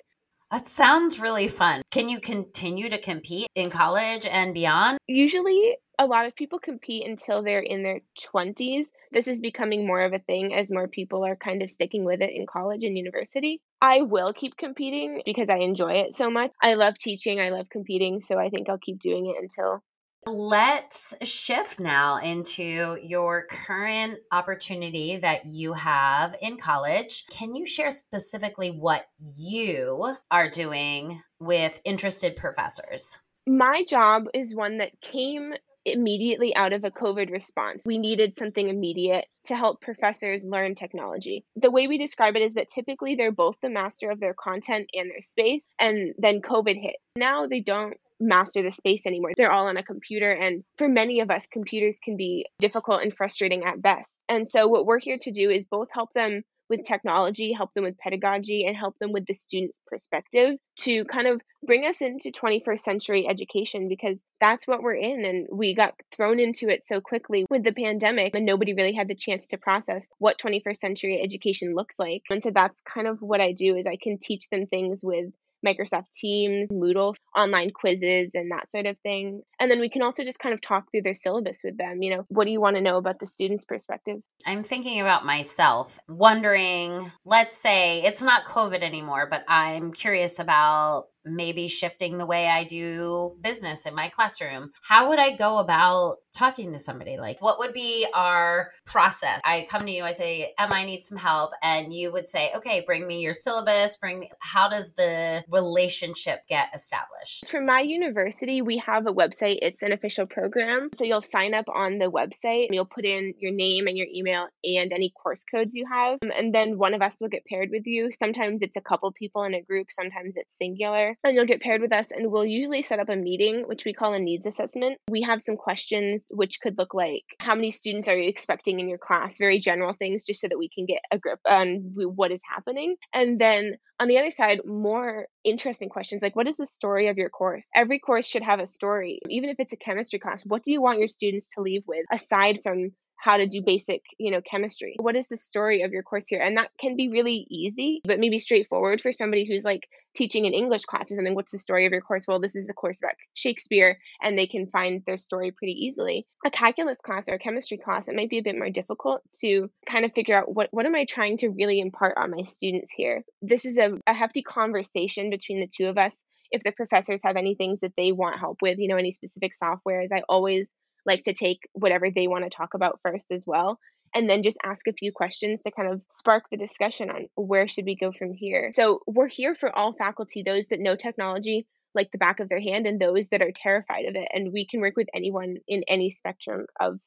that 0.53 0.67
sounds 0.67 1.19
really 1.19 1.47
fun. 1.47 1.81
Can 1.89 2.09
you 2.09 2.19
continue 2.19 2.87
to 2.87 2.99
compete 2.99 3.47
in 3.55 3.71
college 3.71 4.27
and 4.27 4.53
beyond? 4.53 4.99
Usually, 5.07 5.77
a 5.97 6.05
lot 6.05 6.27
of 6.27 6.35
people 6.35 6.59
compete 6.59 7.07
until 7.07 7.41
they're 7.41 7.59
in 7.59 7.81
their 7.81 8.01
20s. 8.35 8.85
This 9.11 9.27
is 9.27 9.41
becoming 9.41 9.87
more 9.87 10.01
of 10.01 10.13
a 10.13 10.19
thing 10.19 10.53
as 10.53 10.69
more 10.69 10.87
people 10.87 11.25
are 11.25 11.35
kind 11.35 11.63
of 11.63 11.71
sticking 11.71 12.05
with 12.05 12.21
it 12.21 12.29
in 12.31 12.45
college 12.45 12.83
and 12.83 12.95
university. 12.95 13.61
I 13.81 14.01
will 14.01 14.31
keep 14.31 14.55
competing 14.55 15.23
because 15.25 15.49
I 15.49 15.57
enjoy 15.57 15.93
it 15.93 16.13
so 16.15 16.29
much. 16.29 16.51
I 16.61 16.75
love 16.75 16.99
teaching, 16.99 17.39
I 17.39 17.49
love 17.49 17.67
competing, 17.69 18.21
so 18.21 18.37
I 18.37 18.49
think 18.49 18.69
I'll 18.69 18.77
keep 18.77 18.99
doing 18.99 19.25
it 19.25 19.41
until 19.41 19.83
Let's 20.25 21.13
shift 21.23 21.79
now 21.79 22.17
into 22.17 22.97
your 23.01 23.45
current 23.49 24.19
opportunity 24.31 25.17
that 25.17 25.45
you 25.45 25.73
have 25.73 26.35
in 26.41 26.57
college. 26.57 27.25
Can 27.29 27.55
you 27.55 27.65
share 27.65 27.91
specifically 27.91 28.69
what 28.69 29.05
you 29.19 30.15
are 30.31 30.49
doing 30.49 31.21
with 31.39 31.81
interested 31.83 32.35
professors? 32.37 33.17
My 33.45 33.83
job 33.87 34.25
is 34.33 34.55
one 34.55 34.77
that 34.77 34.99
came 35.01 35.53
immediately 35.85 36.55
out 36.55 36.71
of 36.71 36.85
a 36.85 36.91
COVID 36.91 37.29
response. 37.29 37.83
We 37.85 37.97
needed 37.97 38.37
something 38.37 38.69
immediate 38.69 39.25
to 39.45 39.55
help 39.57 39.81
professors 39.81 40.41
learn 40.45 40.75
technology. 40.75 41.43
The 41.57 41.71
way 41.71 41.87
we 41.87 41.97
describe 41.97 42.37
it 42.37 42.41
is 42.41 42.53
that 42.53 42.69
typically 42.69 43.15
they're 43.15 43.33
both 43.33 43.55
the 43.61 43.69
master 43.69 44.09
of 44.09 44.21
their 44.21 44.33
content 44.33 44.89
and 44.93 45.09
their 45.09 45.21
space, 45.21 45.67
and 45.79 46.13
then 46.17 46.41
COVID 46.41 46.81
hit. 46.81 46.95
Now 47.17 47.47
they 47.47 47.59
don't 47.59 47.97
master 48.23 48.61
the 48.61 48.71
space 48.71 49.05
anymore. 49.05 49.31
They're 49.37 49.51
all 49.51 49.67
on 49.67 49.77
a 49.77 49.83
computer. 49.83 50.31
And 50.31 50.63
for 50.77 50.87
many 50.87 51.19
of 51.19 51.29
us, 51.29 51.47
computers 51.47 51.99
can 52.03 52.17
be 52.17 52.47
difficult 52.59 53.01
and 53.01 53.15
frustrating 53.15 53.63
at 53.63 53.81
best. 53.81 54.17
And 54.29 54.47
so, 54.47 54.67
what 54.67 54.85
we're 54.85 54.99
here 54.99 55.17
to 55.21 55.31
do 55.31 55.49
is 55.49 55.65
both 55.65 55.89
help 55.93 56.13
them 56.13 56.43
with 56.69 56.85
technology, 56.85 57.53
help 57.53 57.73
them 57.73 57.83
with 57.83 57.97
pedagogy, 57.97 58.65
and 58.65 58.75
help 58.75 58.97
them 58.99 59.11
with 59.11 59.25
the 59.27 59.33
student's 59.33 59.79
perspective 59.87 60.55
to 60.79 61.05
kind 61.05 61.27
of 61.27 61.41
bring 61.65 61.85
us 61.85 62.01
into 62.01 62.31
21st 62.31 62.79
century 62.79 63.27
education 63.27 63.87
because 63.87 64.23
that's 64.39 64.67
what 64.67 64.81
we're 64.81 64.95
in. 64.95 65.25
And 65.25 65.47
we 65.51 65.75
got 65.75 65.93
thrown 66.15 66.39
into 66.39 66.69
it 66.69 66.83
so 66.83 67.01
quickly 67.01 67.45
with 67.49 67.63
the 67.63 67.73
pandemic, 67.73 68.35
and 68.35 68.45
nobody 68.45 68.73
really 68.73 68.93
had 68.93 69.07
the 69.07 69.15
chance 69.15 69.45
to 69.47 69.57
process 69.57 70.07
what 70.17 70.39
21st 70.39 70.77
century 70.77 71.21
education 71.21 71.75
looks 71.75 71.99
like. 71.99 72.23
And 72.29 72.41
so 72.41 72.51
that's 72.51 72.81
kind 72.81 73.07
of 73.07 73.21
what 73.21 73.41
I 73.41 73.51
do 73.51 73.75
is 73.75 73.85
I 73.85 73.97
can 74.01 74.17
teach 74.17 74.49
them 74.49 74.67
things 74.67 75.01
with 75.03 75.31
Microsoft 75.65 76.11
Teams, 76.15 76.71
Moodle, 76.71 77.15
online 77.35 77.71
quizzes, 77.71 78.31
and 78.33 78.51
that 78.51 78.69
sort 78.69 78.85
of 78.85 78.97
thing. 78.99 79.41
And 79.59 79.71
then 79.71 79.79
we 79.79 79.89
can 79.89 80.01
also 80.01 80.23
just 80.23 80.39
kind 80.39 80.53
of 80.53 80.61
talk 80.61 80.91
through 80.91 81.03
their 81.03 81.13
syllabus 81.13 81.61
with 81.63 81.77
them. 81.77 82.01
You 82.01 82.17
know, 82.17 82.25
what 82.29 82.45
do 82.45 82.51
you 82.51 82.61
want 82.61 82.75
to 82.75 82.81
know 82.81 82.97
about 82.97 83.19
the 83.19 83.27
student's 83.27 83.65
perspective? 83.65 84.21
I'm 84.45 84.63
thinking 84.63 84.99
about 84.99 85.25
myself, 85.25 85.99
wondering, 86.07 87.11
let's 87.25 87.55
say 87.55 88.03
it's 88.03 88.21
not 88.21 88.45
COVID 88.45 88.81
anymore, 88.81 89.27
but 89.29 89.43
I'm 89.47 89.93
curious 89.93 90.39
about 90.39 91.07
maybe 91.25 91.67
shifting 91.67 92.17
the 92.17 92.25
way 92.25 92.47
I 92.47 92.63
do 92.63 93.35
business 93.41 93.85
in 93.85 93.95
my 93.95 94.09
classroom. 94.09 94.71
How 94.81 95.09
would 95.09 95.19
I 95.19 95.35
go 95.35 95.57
about 95.57 96.17
talking 96.33 96.73
to 96.73 96.79
somebody? 96.79 97.17
Like, 97.17 97.41
what 97.41 97.59
would 97.59 97.73
be 97.73 98.07
our 98.13 98.71
process? 98.85 99.39
I 99.43 99.67
come 99.69 99.85
to 99.85 99.91
you, 99.91 100.03
I 100.03 100.11
say, 100.11 100.53
Emma, 100.57 100.75
I 100.75 100.85
need 100.85 101.03
some 101.03 101.17
help. 101.17 101.51
And 101.61 101.93
you 101.93 102.11
would 102.11 102.27
say, 102.27 102.51
okay, 102.55 102.83
bring 102.85 103.05
me 103.05 103.21
your 103.21 103.33
syllabus, 103.33 103.97
bring 103.97 104.19
me, 104.19 104.31
how 104.39 104.67
does 104.67 104.93
the 104.93 105.43
relationship 105.49 106.41
get 106.49 106.69
established? 106.73 107.47
For 107.49 107.61
my 107.61 107.81
university, 107.81 108.61
we 108.61 108.77
have 108.79 109.05
a 109.05 109.13
website. 109.13 109.59
It's 109.61 109.83
an 109.83 109.91
official 109.91 110.25
program. 110.25 110.89
So 110.97 111.03
you'll 111.03 111.21
sign 111.21 111.53
up 111.53 111.65
on 111.73 111.99
the 111.99 112.11
website 112.11 112.65
and 112.65 112.73
you'll 112.73 112.85
put 112.85 113.05
in 113.05 113.33
your 113.39 113.51
name 113.51 113.87
and 113.87 113.97
your 113.97 114.07
email 114.13 114.47
and 114.63 114.91
any 114.91 115.11
course 115.11 115.43
codes 115.43 115.75
you 115.75 115.85
have. 115.91 116.19
And 116.35 116.53
then 116.53 116.77
one 116.77 116.93
of 116.93 117.01
us 117.01 117.17
will 117.21 117.29
get 117.29 117.45
paired 117.45 117.69
with 117.71 117.83
you. 117.85 118.11
Sometimes 118.11 118.61
it's 118.61 118.77
a 118.77 118.81
couple 118.81 119.11
people 119.11 119.43
in 119.43 119.53
a 119.53 119.61
group, 119.61 119.87
sometimes 119.91 120.33
it's 120.35 120.57
singular. 120.57 121.12
And 121.23 121.35
you'll 121.35 121.45
get 121.45 121.61
paired 121.61 121.81
with 121.81 121.93
us 121.93 122.11
and 122.11 122.31
we'll 122.31 122.45
usually 122.45 122.81
set 122.81 122.99
up 122.99 123.09
a 123.09 123.15
meeting, 123.15 123.63
which 123.67 123.85
we 123.85 123.93
call 123.93 124.13
a 124.13 124.19
needs 124.19 124.45
assessment. 124.45 124.97
We 125.09 125.21
have 125.23 125.41
some 125.41 125.57
questions 125.57 126.27
which 126.29 126.59
could 126.61 126.77
look 126.77 126.93
like 126.93 127.23
how 127.39 127.55
many 127.55 127.71
students 127.71 128.07
are 128.07 128.17
you 128.17 128.29
expecting 128.29 128.79
in 128.79 128.87
your 128.87 128.97
class? 128.97 129.37
Very 129.37 129.59
general 129.59 129.93
things, 129.93 130.25
just 130.25 130.41
so 130.41 130.47
that 130.47 130.57
we 130.57 130.69
can 130.69 130.85
get 130.85 131.01
a 131.11 131.17
grip 131.17 131.39
on 131.47 131.93
what 131.95 132.31
is 132.31 132.41
happening. 132.49 132.95
And 133.13 133.39
then 133.39 133.77
on 133.99 134.07
the 134.07 134.17
other 134.17 134.31
side, 134.31 134.61
more 134.65 135.27
interesting 135.43 135.89
questions 135.89 136.21
like 136.21 136.35
what 136.35 136.47
is 136.47 136.57
the 136.57 136.65
story 136.65 137.07
of 137.07 137.17
your 137.17 137.29
course? 137.29 137.67
Every 137.75 137.99
course 137.99 138.25
should 138.25 138.43
have 138.43 138.59
a 138.59 138.65
story. 138.65 139.19
Even 139.29 139.49
if 139.49 139.57
it's 139.59 139.73
a 139.73 139.77
chemistry 139.77 140.19
class, 140.19 140.43
what 140.45 140.63
do 140.63 140.71
you 140.71 140.81
want 140.81 140.99
your 140.99 141.07
students 141.07 141.49
to 141.55 141.61
leave 141.61 141.83
with 141.87 142.05
aside 142.11 142.59
from 142.63 142.91
how 143.23 143.37
to 143.37 143.47
do 143.47 143.61
basic, 143.65 144.01
you 144.17 144.31
know, 144.31 144.41
chemistry. 144.41 144.97
What 144.99 145.15
is 145.15 145.29
the 145.29 145.37
story 145.37 145.83
of 145.83 145.93
your 145.93 146.03
course 146.03 146.27
here? 146.27 146.41
And 146.41 146.57
that 146.57 146.71
can 146.77 146.97
be 146.97 147.07
really 147.07 147.47
easy, 147.49 148.01
but 148.03 148.19
maybe 148.19 148.37
straightforward 148.37 148.99
for 148.99 149.13
somebody 149.13 149.45
who's 149.45 149.63
like 149.63 149.87
teaching 150.13 150.45
an 150.45 150.53
English 150.53 150.83
class 150.83 151.09
or 151.09 151.15
something. 151.15 151.33
What's 151.33 151.53
the 151.53 151.57
story 151.57 151.85
of 151.85 151.93
your 151.93 152.01
course? 152.01 152.25
Well, 152.27 152.41
this 152.41 152.57
is 152.57 152.69
a 152.69 152.73
course 152.73 152.99
about 153.01 153.13
Shakespeare, 153.33 153.97
and 154.21 154.37
they 154.37 154.45
can 154.45 154.67
find 154.67 155.03
their 155.05 155.15
story 155.15 155.51
pretty 155.51 155.71
easily. 155.71 156.27
A 156.45 156.51
calculus 156.51 156.97
class 156.97 157.29
or 157.29 157.35
a 157.35 157.39
chemistry 157.39 157.77
class, 157.77 158.09
it 158.09 158.15
might 158.15 158.29
be 158.29 158.39
a 158.39 158.43
bit 158.43 158.57
more 158.57 158.69
difficult 158.69 159.21
to 159.39 159.69
kind 159.89 160.03
of 160.03 160.11
figure 160.11 160.37
out 160.37 160.53
what, 160.53 160.67
what 160.71 160.85
am 160.85 160.93
I 160.93 161.05
trying 161.05 161.37
to 161.37 161.49
really 161.49 161.79
impart 161.79 162.17
on 162.17 162.29
my 162.29 162.43
students 162.43 162.91
here? 162.93 163.23
This 163.41 163.63
is 163.63 163.77
a, 163.77 163.97
a 164.05 164.13
hefty 164.13 164.41
conversation 164.41 165.29
between 165.29 165.61
the 165.61 165.71
two 165.73 165.87
of 165.87 165.97
us 165.97 166.17
if 166.51 166.61
the 166.61 166.71
professors 166.71 167.21
have 167.23 167.35
any 167.35 167.55
things 167.55 167.79
that 167.79 167.93
they 167.97 168.11
want 168.11 168.39
help 168.39 168.57
with, 168.61 168.77
you 168.77 168.87
know, 168.87 168.97
any 168.97 169.11
specific 169.11 169.53
softwares, 169.61 170.09
I 170.13 170.21
always 170.29 170.71
like 171.05 171.23
to 171.23 171.33
take 171.33 171.67
whatever 171.73 172.09
they 172.09 172.27
want 172.27 172.43
to 172.43 172.49
talk 172.49 172.73
about 172.73 172.99
first 173.03 173.27
as 173.31 173.45
well 173.45 173.79
and 174.15 174.29
then 174.29 174.43
just 174.43 174.57
ask 174.63 174.87
a 174.87 174.93
few 174.93 175.11
questions 175.11 175.61
to 175.61 175.71
kind 175.71 175.91
of 175.91 176.01
spark 176.09 176.43
the 176.51 176.57
discussion 176.57 177.09
on 177.09 177.27
where 177.35 177.67
should 177.67 177.85
we 177.85 177.95
go 177.95 178.11
from 178.11 178.33
here. 178.33 178.71
So 178.73 178.99
we're 179.07 179.27
here 179.27 179.55
for 179.55 179.75
all 179.75 179.93
faculty 179.93 180.43
those 180.43 180.67
that 180.67 180.79
know 180.79 180.95
technology 180.95 181.67
like 181.95 182.11
the 182.11 182.17
back 182.17 182.39
of 182.39 182.49
their 182.49 182.59
hand 182.59 182.87
and 182.87 182.99
those 182.99 183.27
that 183.27 183.41
are 183.41 183.51
terrified 183.55 184.05
of 184.05 184.15
it 184.15 184.27
and 184.33 184.51
we 184.51 184.65
can 184.65 184.81
work 184.81 184.95
with 184.95 185.07
anyone 185.13 185.57
in 185.67 185.83
any 185.87 186.11
spectrum 186.11 186.65
of 186.79 186.99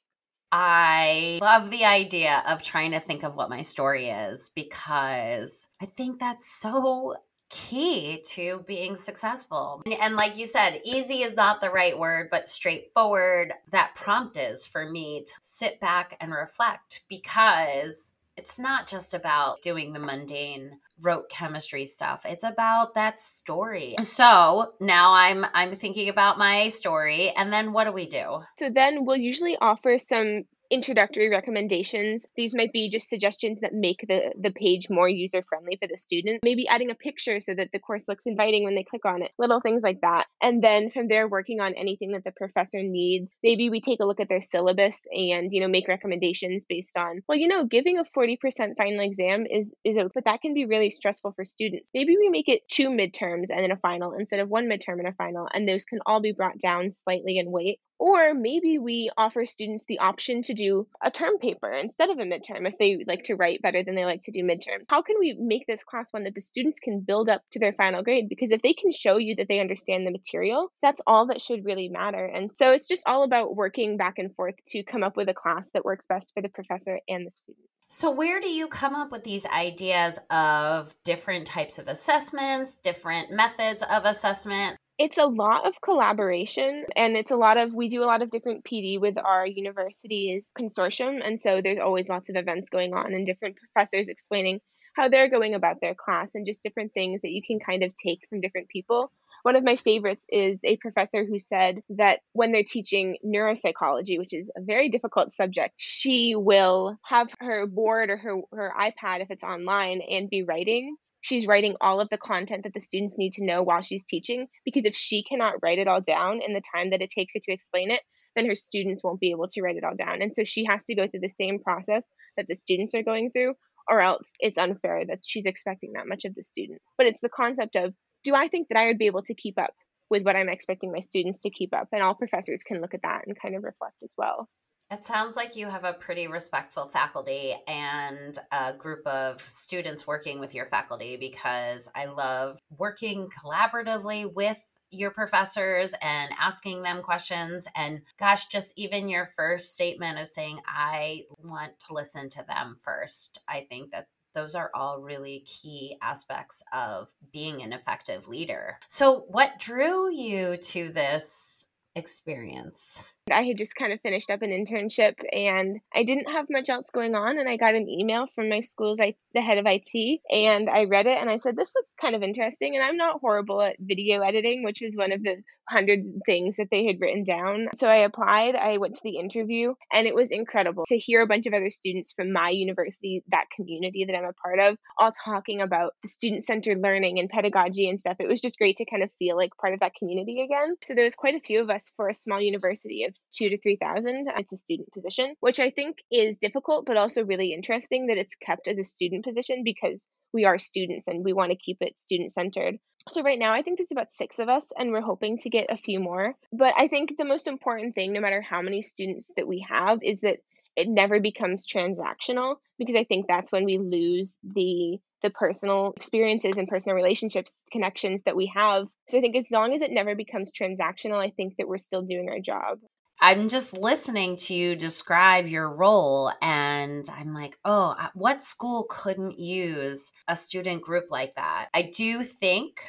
I 0.52 1.40
love 1.42 1.70
the 1.70 1.84
idea 1.84 2.44
of 2.46 2.62
trying 2.62 2.92
to 2.92 3.00
think 3.00 3.24
of 3.24 3.34
what 3.34 3.50
my 3.50 3.62
story 3.62 4.10
is 4.10 4.50
because 4.54 5.66
I 5.82 5.86
think 5.86 6.20
that's 6.20 6.48
so 6.60 7.16
key 7.56 8.20
to 8.22 8.64
being 8.66 8.96
successful. 8.96 9.82
And, 9.86 9.94
and, 9.94 10.16
like 10.16 10.36
you 10.36 10.46
said, 10.46 10.80
easy 10.84 11.22
is 11.22 11.36
not 11.36 11.60
the 11.60 11.70
right 11.70 11.98
word, 11.98 12.28
but 12.30 12.46
straightforward, 12.46 13.54
that 13.72 13.94
prompt 13.94 14.36
is 14.36 14.66
for 14.66 14.88
me 14.88 15.24
to 15.24 15.32
sit 15.40 15.80
back 15.80 16.16
and 16.20 16.32
reflect 16.32 17.04
because 17.08 18.12
it's 18.36 18.58
not 18.58 18.86
just 18.86 19.14
about 19.14 19.62
doing 19.62 19.92
the 19.92 19.98
mundane 19.98 20.78
rote 21.00 21.28
chemistry 21.30 21.86
stuff. 21.86 22.24
It's 22.26 22.44
about 22.44 22.94
that 22.94 23.20
story. 23.20 23.96
So 24.02 24.72
now 24.80 25.12
i'm 25.12 25.46
i'm 25.54 25.74
thinking 25.74 26.08
about 26.08 26.38
my 26.38 26.68
story 26.68 27.30
and 27.36 27.52
then 27.52 27.72
what 27.72 27.84
do 27.84 27.92
we 27.92 28.06
do? 28.06 28.42
So 28.58 28.70
then 28.70 29.04
we'll 29.04 29.16
usually 29.16 29.56
offer 29.60 29.98
some 29.98 30.44
introductory 30.70 31.28
recommendations. 31.28 32.24
These 32.36 32.54
might 32.54 32.72
be 32.72 32.88
just 32.88 33.08
suggestions 33.08 33.60
that 33.60 33.72
make 33.72 34.04
the, 34.08 34.32
the 34.38 34.50
page 34.50 34.88
more 34.90 35.08
user 35.08 35.42
friendly 35.48 35.78
for 35.80 35.88
the 35.88 35.96
student. 35.96 36.40
Maybe 36.42 36.68
adding 36.68 36.90
a 36.90 36.94
picture 36.94 37.40
so 37.40 37.54
that 37.54 37.70
the 37.72 37.78
course 37.78 38.08
looks 38.08 38.26
inviting 38.26 38.64
when 38.64 38.74
they 38.74 38.82
click 38.82 39.04
on 39.04 39.22
it, 39.22 39.32
little 39.38 39.60
things 39.60 39.82
like 39.82 40.00
that. 40.02 40.26
And 40.42 40.62
then 40.62 40.90
from 40.90 41.08
there, 41.08 41.28
working 41.28 41.60
on 41.60 41.74
anything 41.74 42.12
that 42.12 42.24
the 42.24 42.32
professor 42.32 42.82
needs. 42.82 43.32
Maybe 43.42 43.70
we 43.70 43.80
take 43.80 44.00
a 44.00 44.04
look 44.04 44.20
at 44.20 44.28
their 44.28 44.40
syllabus 44.40 45.02
and, 45.10 45.52
you 45.52 45.60
know, 45.60 45.68
make 45.68 45.88
recommendations 45.88 46.64
based 46.64 46.96
on, 46.96 47.22
well, 47.28 47.38
you 47.38 47.48
know, 47.48 47.66
giving 47.66 47.98
a 47.98 48.04
40% 48.04 48.38
final 48.76 49.00
exam 49.00 49.46
is, 49.50 49.74
is 49.84 49.96
a, 49.96 50.10
but 50.14 50.24
that 50.24 50.40
can 50.42 50.54
be 50.54 50.66
really 50.66 50.90
stressful 50.90 51.32
for 51.32 51.44
students. 51.44 51.90
Maybe 51.94 52.16
we 52.16 52.28
make 52.28 52.48
it 52.48 52.68
two 52.68 52.88
midterms 52.88 53.46
and 53.50 53.60
then 53.60 53.70
a 53.70 53.76
final 53.76 54.12
instead 54.12 54.40
of 54.40 54.48
one 54.48 54.68
midterm 54.68 54.98
and 54.98 55.08
a 55.08 55.12
final, 55.12 55.48
and 55.52 55.68
those 55.68 55.84
can 55.84 56.00
all 56.06 56.20
be 56.20 56.32
brought 56.32 56.58
down 56.58 56.90
slightly 56.90 57.38
in 57.38 57.50
weight 57.50 57.80
or 57.98 58.34
maybe 58.34 58.78
we 58.78 59.10
offer 59.16 59.46
students 59.46 59.84
the 59.86 59.98
option 59.98 60.42
to 60.42 60.54
do 60.54 60.86
a 61.02 61.10
term 61.10 61.38
paper 61.38 61.72
instead 61.72 62.10
of 62.10 62.18
a 62.18 62.22
midterm 62.22 62.66
if 62.66 62.78
they 62.78 63.04
like 63.06 63.24
to 63.24 63.36
write 63.36 63.62
better 63.62 63.82
than 63.82 63.94
they 63.94 64.04
like 64.04 64.22
to 64.22 64.30
do 64.30 64.42
midterms. 64.42 64.84
How 64.88 65.02
can 65.02 65.16
we 65.18 65.36
make 65.38 65.66
this 65.66 65.84
class 65.84 66.12
one 66.12 66.24
that 66.24 66.34
the 66.34 66.40
students 66.40 66.80
can 66.80 67.00
build 67.00 67.28
up 67.28 67.42
to 67.52 67.58
their 67.58 67.72
final 67.72 68.02
grade? 68.02 68.28
Because 68.28 68.50
if 68.50 68.62
they 68.62 68.74
can 68.74 68.92
show 68.92 69.16
you 69.16 69.36
that 69.36 69.48
they 69.48 69.60
understand 69.60 70.06
the 70.06 70.10
material, 70.10 70.72
that's 70.82 71.00
all 71.06 71.26
that 71.26 71.40
should 71.40 71.64
really 71.64 71.88
matter. 71.88 72.24
And 72.24 72.52
so 72.52 72.72
it's 72.72 72.88
just 72.88 73.02
all 73.06 73.24
about 73.24 73.56
working 73.56 73.96
back 73.96 74.18
and 74.18 74.34
forth 74.34 74.56
to 74.68 74.82
come 74.82 75.02
up 75.02 75.16
with 75.16 75.28
a 75.28 75.34
class 75.34 75.70
that 75.72 75.84
works 75.84 76.06
best 76.06 76.34
for 76.34 76.42
the 76.42 76.48
professor 76.48 77.00
and 77.08 77.26
the 77.26 77.30
student. 77.30 77.66
So, 77.88 78.10
where 78.10 78.40
do 78.40 78.48
you 78.48 78.66
come 78.66 78.96
up 78.96 79.12
with 79.12 79.22
these 79.22 79.46
ideas 79.46 80.18
of 80.28 80.92
different 81.04 81.46
types 81.46 81.78
of 81.78 81.86
assessments, 81.86 82.74
different 82.74 83.30
methods 83.30 83.84
of 83.88 84.04
assessment? 84.04 84.76
It's 84.98 85.18
a 85.18 85.26
lot 85.26 85.66
of 85.66 85.80
collaboration 85.82 86.84
and 86.96 87.16
it's 87.16 87.30
a 87.30 87.36
lot 87.36 87.60
of 87.60 87.74
we 87.74 87.88
do 87.88 88.02
a 88.02 88.06
lot 88.06 88.22
of 88.22 88.30
different 88.30 88.64
pd 88.64 89.00
with 89.00 89.16
our 89.18 89.46
university's 89.46 90.48
consortium 90.58 91.18
and 91.24 91.38
so 91.38 91.60
there's 91.62 91.78
always 91.78 92.08
lots 92.08 92.28
of 92.30 92.36
events 92.36 92.70
going 92.70 92.94
on 92.94 93.12
and 93.12 93.26
different 93.26 93.56
professors 93.56 94.08
explaining 94.08 94.60
how 94.96 95.08
they're 95.08 95.28
going 95.28 95.54
about 95.54 95.80
their 95.80 95.94
class 95.94 96.34
and 96.34 96.46
just 96.46 96.62
different 96.62 96.92
things 96.94 97.20
that 97.22 97.30
you 97.30 97.42
can 97.46 97.60
kind 97.60 97.82
of 97.82 97.94
take 97.94 98.20
from 98.28 98.40
different 98.40 98.68
people. 98.68 99.12
One 99.42 99.54
of 99.54 99.62
my 99.62 99.76
favorites 99.76 100.24
is 100.28 100.60
a 100.64 100.78
professor 100.78 101.24
who 101.24 101.38
said 101.38 101.80
that 101.90 102.20
when 102.32 102.50
they're 102.50 102.64
teaching 102.64 103.18
neuropsychology, 103.24 104.18
which 104.18 104.32
is 104.32 104.50
a 104.56 104.62
very 104.62 104.88
difficult 104.88 105.30
subject, 105.30 105.74
she 105.76 106.34
will 106.34 106.96
have 107.04 107.28
her 107.38 107.66
board 107.66 108.10
or 108.10 108.16
her, 108.16 108.40
her 108.52 108.72
iPad, 108.76 109.20
if 109.20 109.30
it's 109.30 109.44
online, 109.44 110.00
and 110.10 110.30
be 110.30 110.42
writing 110.42 110.96
she's 111.26 111.46
writing 111.46 111.74
all 111.80 112.00
of 112.00 112.08
the 112.08 112.18
content 112.18 112.62
that 112.62 112.72
the 112.72 112.80
students 112.80 113.16
need 113.18 113.32
to 113.32 113.44
know 113.44 113.62
while 113.62 113.82
she's 113.82 114.04
teaching 114.04 114.46
because 114.64 114.84
if 114.84 114.94
she 114.94 115.24
cannot 115.24 115.54
write 115.60 115.80
it 115.80 115.88
all 115.88 116.00
down 116.00 116.40
in 116.40 116.54
the 116.54 116.62
time 116.74 116.90
that 116.90 117.02
it 117.02 117.10
takes 117.10 117.34
her 117.34 117.40
to 117.42 117.52
explain 117.52 117.90
it 117.90 118.00
then 118.36 118.46
her 118.46 118.54
students 118.54 119.02
won't 119.02 119.18
be 119.18 119.30
able 119.30 119.48
to 119.48 119.62
write 119.62 119.76
it 119.76 119.82
all 119.82 119.96
down. 119.96 120.20
And 120.20 120.34
so 120.34 120.44
she 120.44 120.66
has 120.68 120.84
to 120.84 120.94
go 120.94 121.08
through 121.08 121.20
the 121.20 121.28
same 121.28 121.58
process 121.58 122.02
that 122.36 122.46
the 122.46 122.54
students 122.54 122.94
are 122.94 123.02
going 123.02 123.30
through 123.32 123.54
or 123.88 124.00
else 124.00 124.30
it's 124.40 124.58
unfair 124.58 125.04
that 125.08 125.20
she's 125.24 125.46
expecting 125.46 125.94
that 125.94 126.06
much 126.06 126.26
of 126.26 126.34
the 126.34 126.42
students. 126.42 126.92
But 126.98 127.06
it's 127.06 127.20
the 127.20 127.30
concept 127.30 127.76
of 127.76 127.94
do 128.24 128.34
i 128.34 128.48
think 128.48 128.68
that 128.68 128.78
i 128.78 128.86
would 128.86 128.98
be 128.98 129.06
able 129.06 129.22
to 129.22 129.34
keep 129.34 129.58
up 129.58 129.74
with 130.10 130.22
what 130.22 130.36
i'm 130.36 130.48
expecting 130.48 130.92
my 130.92 131.00
students 131.00 131.38
to 131.40 131.50
keep 131.50 131.74
up? 131.74 131.88
And 131.92 132.02
all 132.02 132.14
professors 132.14 132.62
can 132.62 132.80
look 132.80 132.94
at 132.94 133.02
that 133.02 133.22
and 133.26 133.40
kind 133.40 133.56
of 133.56 133.64
reflect 133.64 133.96
as 134.04 134.12
well 134.16 134.48
it 134.90 135.04
sounds 135.04 135.36
like 135.36 135.56
you 135.56 135.68
have 135.68 135.84
a 135.84 135.92
pretty 135.92 136.28
respectful 136.28 136.86
faculty 136.86 137.54
and 137.66 138.38
a 138.52 138.72
group 138.76 139.06
of 139.06 139.40
students 139.40 140.06
working 140.06 140.38
with 140.38 140.54
your 140.54 140.66
faculty 140.66 141.16
because 141.16 141.88
I 141.94 142.06
love 142.06 142.60
working 142.76 143.28
collaboratively 143.28 144.32
with 144.32 144.62
your 144.90 145.10
professors 145.10 145.92
and 146.00 146.32
asking 146.40 146.82
them 146.82 147.02
questions. 147.02 147.66
And 147.74 148.02
gosh, 148.18 148.46
just 148.46 148.72
even 148.76 149.08
your 149.08 149.26
first 149.26 149.74
statement 149.74 150.18
of 150.18 150.28
saying, 150.28 150.60
I 150.66 151.24
want 151.42 151.78
to 151.88 151.94
listen 151.94 152.28
to 152.30 152.44
them 152.46 152.76
first. 152.78 153.42
I 153.48 153.66
think 153.68 153.90
that 153.90 154.06
those 154.34 154.54
are 154.54 154.70
all 154.74 155.00
really 155.00 155.44
key 155.46 155.96
aspects 156.02 156.62
of 156.72 157.12
being 157.32 157.62
an 157.62 157.72
effective 157.72 158.28
leader. 158.28 158.78
So, 158.86 159.24
what 159.28 159.58
drew 159.58 160.14
you 160.14 160.58
to 160.58 160.92
this 160.92 161.66
experience? 161.94 163.02
I 163.32 163.42
had 163.42 163.58
just 163.58 163.74
kind 163.74 163.92
of 163.92 164.00
finished 164.00 164.30
up 164.30 164.42
an 164.42 164.50
internship 164.50 165.14
and 165.32 165.80
I 165.92 166.04
didn't 166.04 166.30
have 166.30 166.46
much 166.48 166.68
else 166.68 166.90
going 166.90 167.16
on. 167.16 167.38
And 167.38 167.48
I 167.48 167.56
got 167.56 167.74
an 167.74 167.88
email 167.88 168.26
from 168.34 168.48
my 168.48 168.60
school's 168.60 168.98
the 169.36 169.42
head 169.42 169.58
of 169.58 169.66
IT, 169.66 170.20
and 170.30 170.70
I 170.70 170.84
read 170.84 171.06
it 171.06 171.18
and 171.18 171.28
I 171.28 171.36
said, 171.36 171.56
This 171.56 171.70
looks 171.76 171.94
kind 172.00 172.14
of 172.14 172.22
interesting. 172.22 172.74
And 172.74 172.84
I'm 172.84 172.96
not 172.96 173.20
horrible 173.20 173.60
at 173.62 173.76
video 173.78 174.22
editing, 174.22 174.64
which 174.64 174.80
was 174.82 174.94
one 174.96 175.12
of 175.12 175.22
the 175.22 175.42
hundreds 175.68 176.08
of 176.08 176.14
things 176.24 176.56
that 176.56 176.68
they 176.70 176.86
had 176.86 177.00
written 177.00 177.24
down. 177.24 177.68
So 177.74 177.88
I 177.88 177.96
applied, 177.96 178.54
I 178.54 178.78
went 178.78 178.94
to 178.94 179.00
the 179.02 179.18
interview, 179.18 179.74
and 179.92 180.06
it 180.06 180.14
was 180.14 180.30
incredible 180.30 180.84
to 180.86 180.98
hear 180.98 181.22
a 181.22 181.26
bunch 181.26 181.46
of 181.46 181.54
other 181.54 181.70
students 181.70 182.12
from 182.12 182.32
my 182.32 182.50
university, 182.50 183.24
that 183.28 183.46
community 183.54 184.04
that 184.06 184.16
I'm 184.16 184.24
a 184.24 184.32
part 184.32 184.60
of, 184.60 184.78
all 184.98 185.12
talking 185.12 185.60
about 185.60 185.94
the 186.02 186.08
student 186.08 186.44
centered 186.44 186.80
learning 186.80 187.18
and 187.18 187.28
pedagogy 187.28 187.88
and 187.88 188.00
stuff. 188.00 188.16
It 188.20 188.28
was 188.28 188.40
just 188.40 188.58
great 188.58 188.76
to 188.78 188.86
kind 188.86 189.02
of 189.02 189.10
feel 189.18 189.36
like 189.36 189.56
part 189.60 189.74
of 189.74 189.80
that 189.80 189.94
community 189.98 190.42
again. 190.42 190.76
So 190.82 190.94
there 190.94 191.04
was 191.04 191.14
quite 191.14 191.34
a 191.34 191.40
few 191.40 191.60
of 191.60 191.70
us 191.70 191.92
for 191.96 192.08
a 192.08 192.14
small 192.14 192.40
university 192.40 193.04
of 193.04 193.14
two 193.34 193.48
to 193.50 193.58
3,000. 193.58 194.28
It's 194.36 194.52
a 194.52 194.56
student 194.56 194.92
position, 194.92 195.34
which 195.40 195.60
I 195.60 195.70
think 195.70 195.98
is 196.10 196.38
difficult, 196.38 196.86
but 196.86 196.96
also 196.96 197.24
really 197.24 197.52
interesting 197.52 198.06
that 198.06 198.18
it's 198.18 198.34
kept 198.34 198.68
as 198.68 198.78
a 198.78 198.84
student 198.84 199.24
position 199.24 199.62
because 199.64 200.04
we 200.32 200.44
are 200.44 200.58
students 200.58 201.08
and 201.08 201.24
we 201.24 201.32
want 201.32 201.50
to 201.50 201.56
keep 201.56 201.78
it 201.80 201.98
student 201.98 202.32
centered. 202.32 202.76
So 203.08 203.22
right 203.22 203.38
now 203.38 203.52
I 203.52 203.62
think 203.62 203.78
there's 203.78 203.92
about 203.92 204.10
6 204.10 204.38
of 204.40 204.48
us 204.48 204.72
and 204.76 204.90
we're 204.90 205.00
hoping 205.00 205.38
to 205.38 205.50
get 205.50 205.70
a 205.70 205.76
few 205.76 206.00
more. 206.00 206.34
But 206.52 206.74
I 206.76 206.88
think 206.88 207.16
the 207.16 207.24
most 207.24 207.46
important 207.46 207.94
thing 207.94 208.12
no 208.12 208.20
matter 208.20 208.40
how 208.40 208.62
many 208.62 208.82
students 208.82 209.30
that 209.36 209.46
we 209.46 209.64
have 209.68 210.00
is 210.02 210.20
that 210.22 210.38
it 210.76 210.88
never 210.88 211.20
becomes 211.20 211.66
transactional 211.66 212.56
because 212.78 212.96
I 212.96 213.04
think 213.04 213.26
that's 213.26 213.50
when 213.50 213.64
we 213.64 213.78
lose 213.78 214.36
the 214.42 214.98
the 215.22 215.30
personal 215.30 215.94
experiences 215.96 216.56
and 216.56 216.68
personal 216.68 216.94
relationships 216.94 217.62
connections 217.72 218.22
that 218.24 218.36
we 218.36 218.52
have. 218.54 218.86
So 219.08 219.18
I 219.18 219.20
think 219.22 219.34
as 219.34 219.50
long 219.50 219.74
as 219.74 219.80
it 219.80 219.90
never 219.90 220.14
becomes 220.14 220.52
transactional, 220.52 221.18
I 221.18 221.30
think 221.30 221.56
that 221.56 221.66
we're 221.66 221.78
still 221.78 222.02
doing 222.02 222.28
our 222.28 222.38
job. 222.38 222.78
I'm 223.20 223.48
just 223.48 223.76
listening 223.78 224.36
to 224.38 224.54
you 224.54 224.76
describe 224.76 225.46
your 225.46 225.68
role, 225.68 226.30
and 226.42 227.08
I'm 227.08 227.32
like, 227.32 227.58
oh, 227.64 227.94
what 228.14 228.42
school 228.42 228.86
couldn't 228.90 229.38
use 229.38 230.12
a 230.28 230.36
student 230.36 230.82
group 230.82 231.10
like 231.10 231.34
that? 231.34 231.68
I 231.72 231.90
do 231.94 232.22
think 232.22 232.82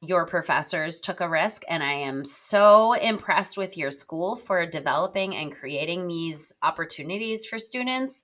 your 0.00 0.26
professors 0.26 1.00
took 1.00 1.20
a 1.20 1.28
risk, 1.28 1.62
and 1.68 1.82
I 1.82 1.92
am 1.92 2.24
so 2.24 2.94
impressed 2.94 3.58
with 3.58 3.76
your 3.76 3.90
school 3.90 4.36
for 4.36 4.64
developing 4.64 5.36
and 5.36 5.52
creating 5.52 6.06
these 6.06 6.52
opportunities 6.62 7.44
for 7.44 7.58
students 7.58 8.22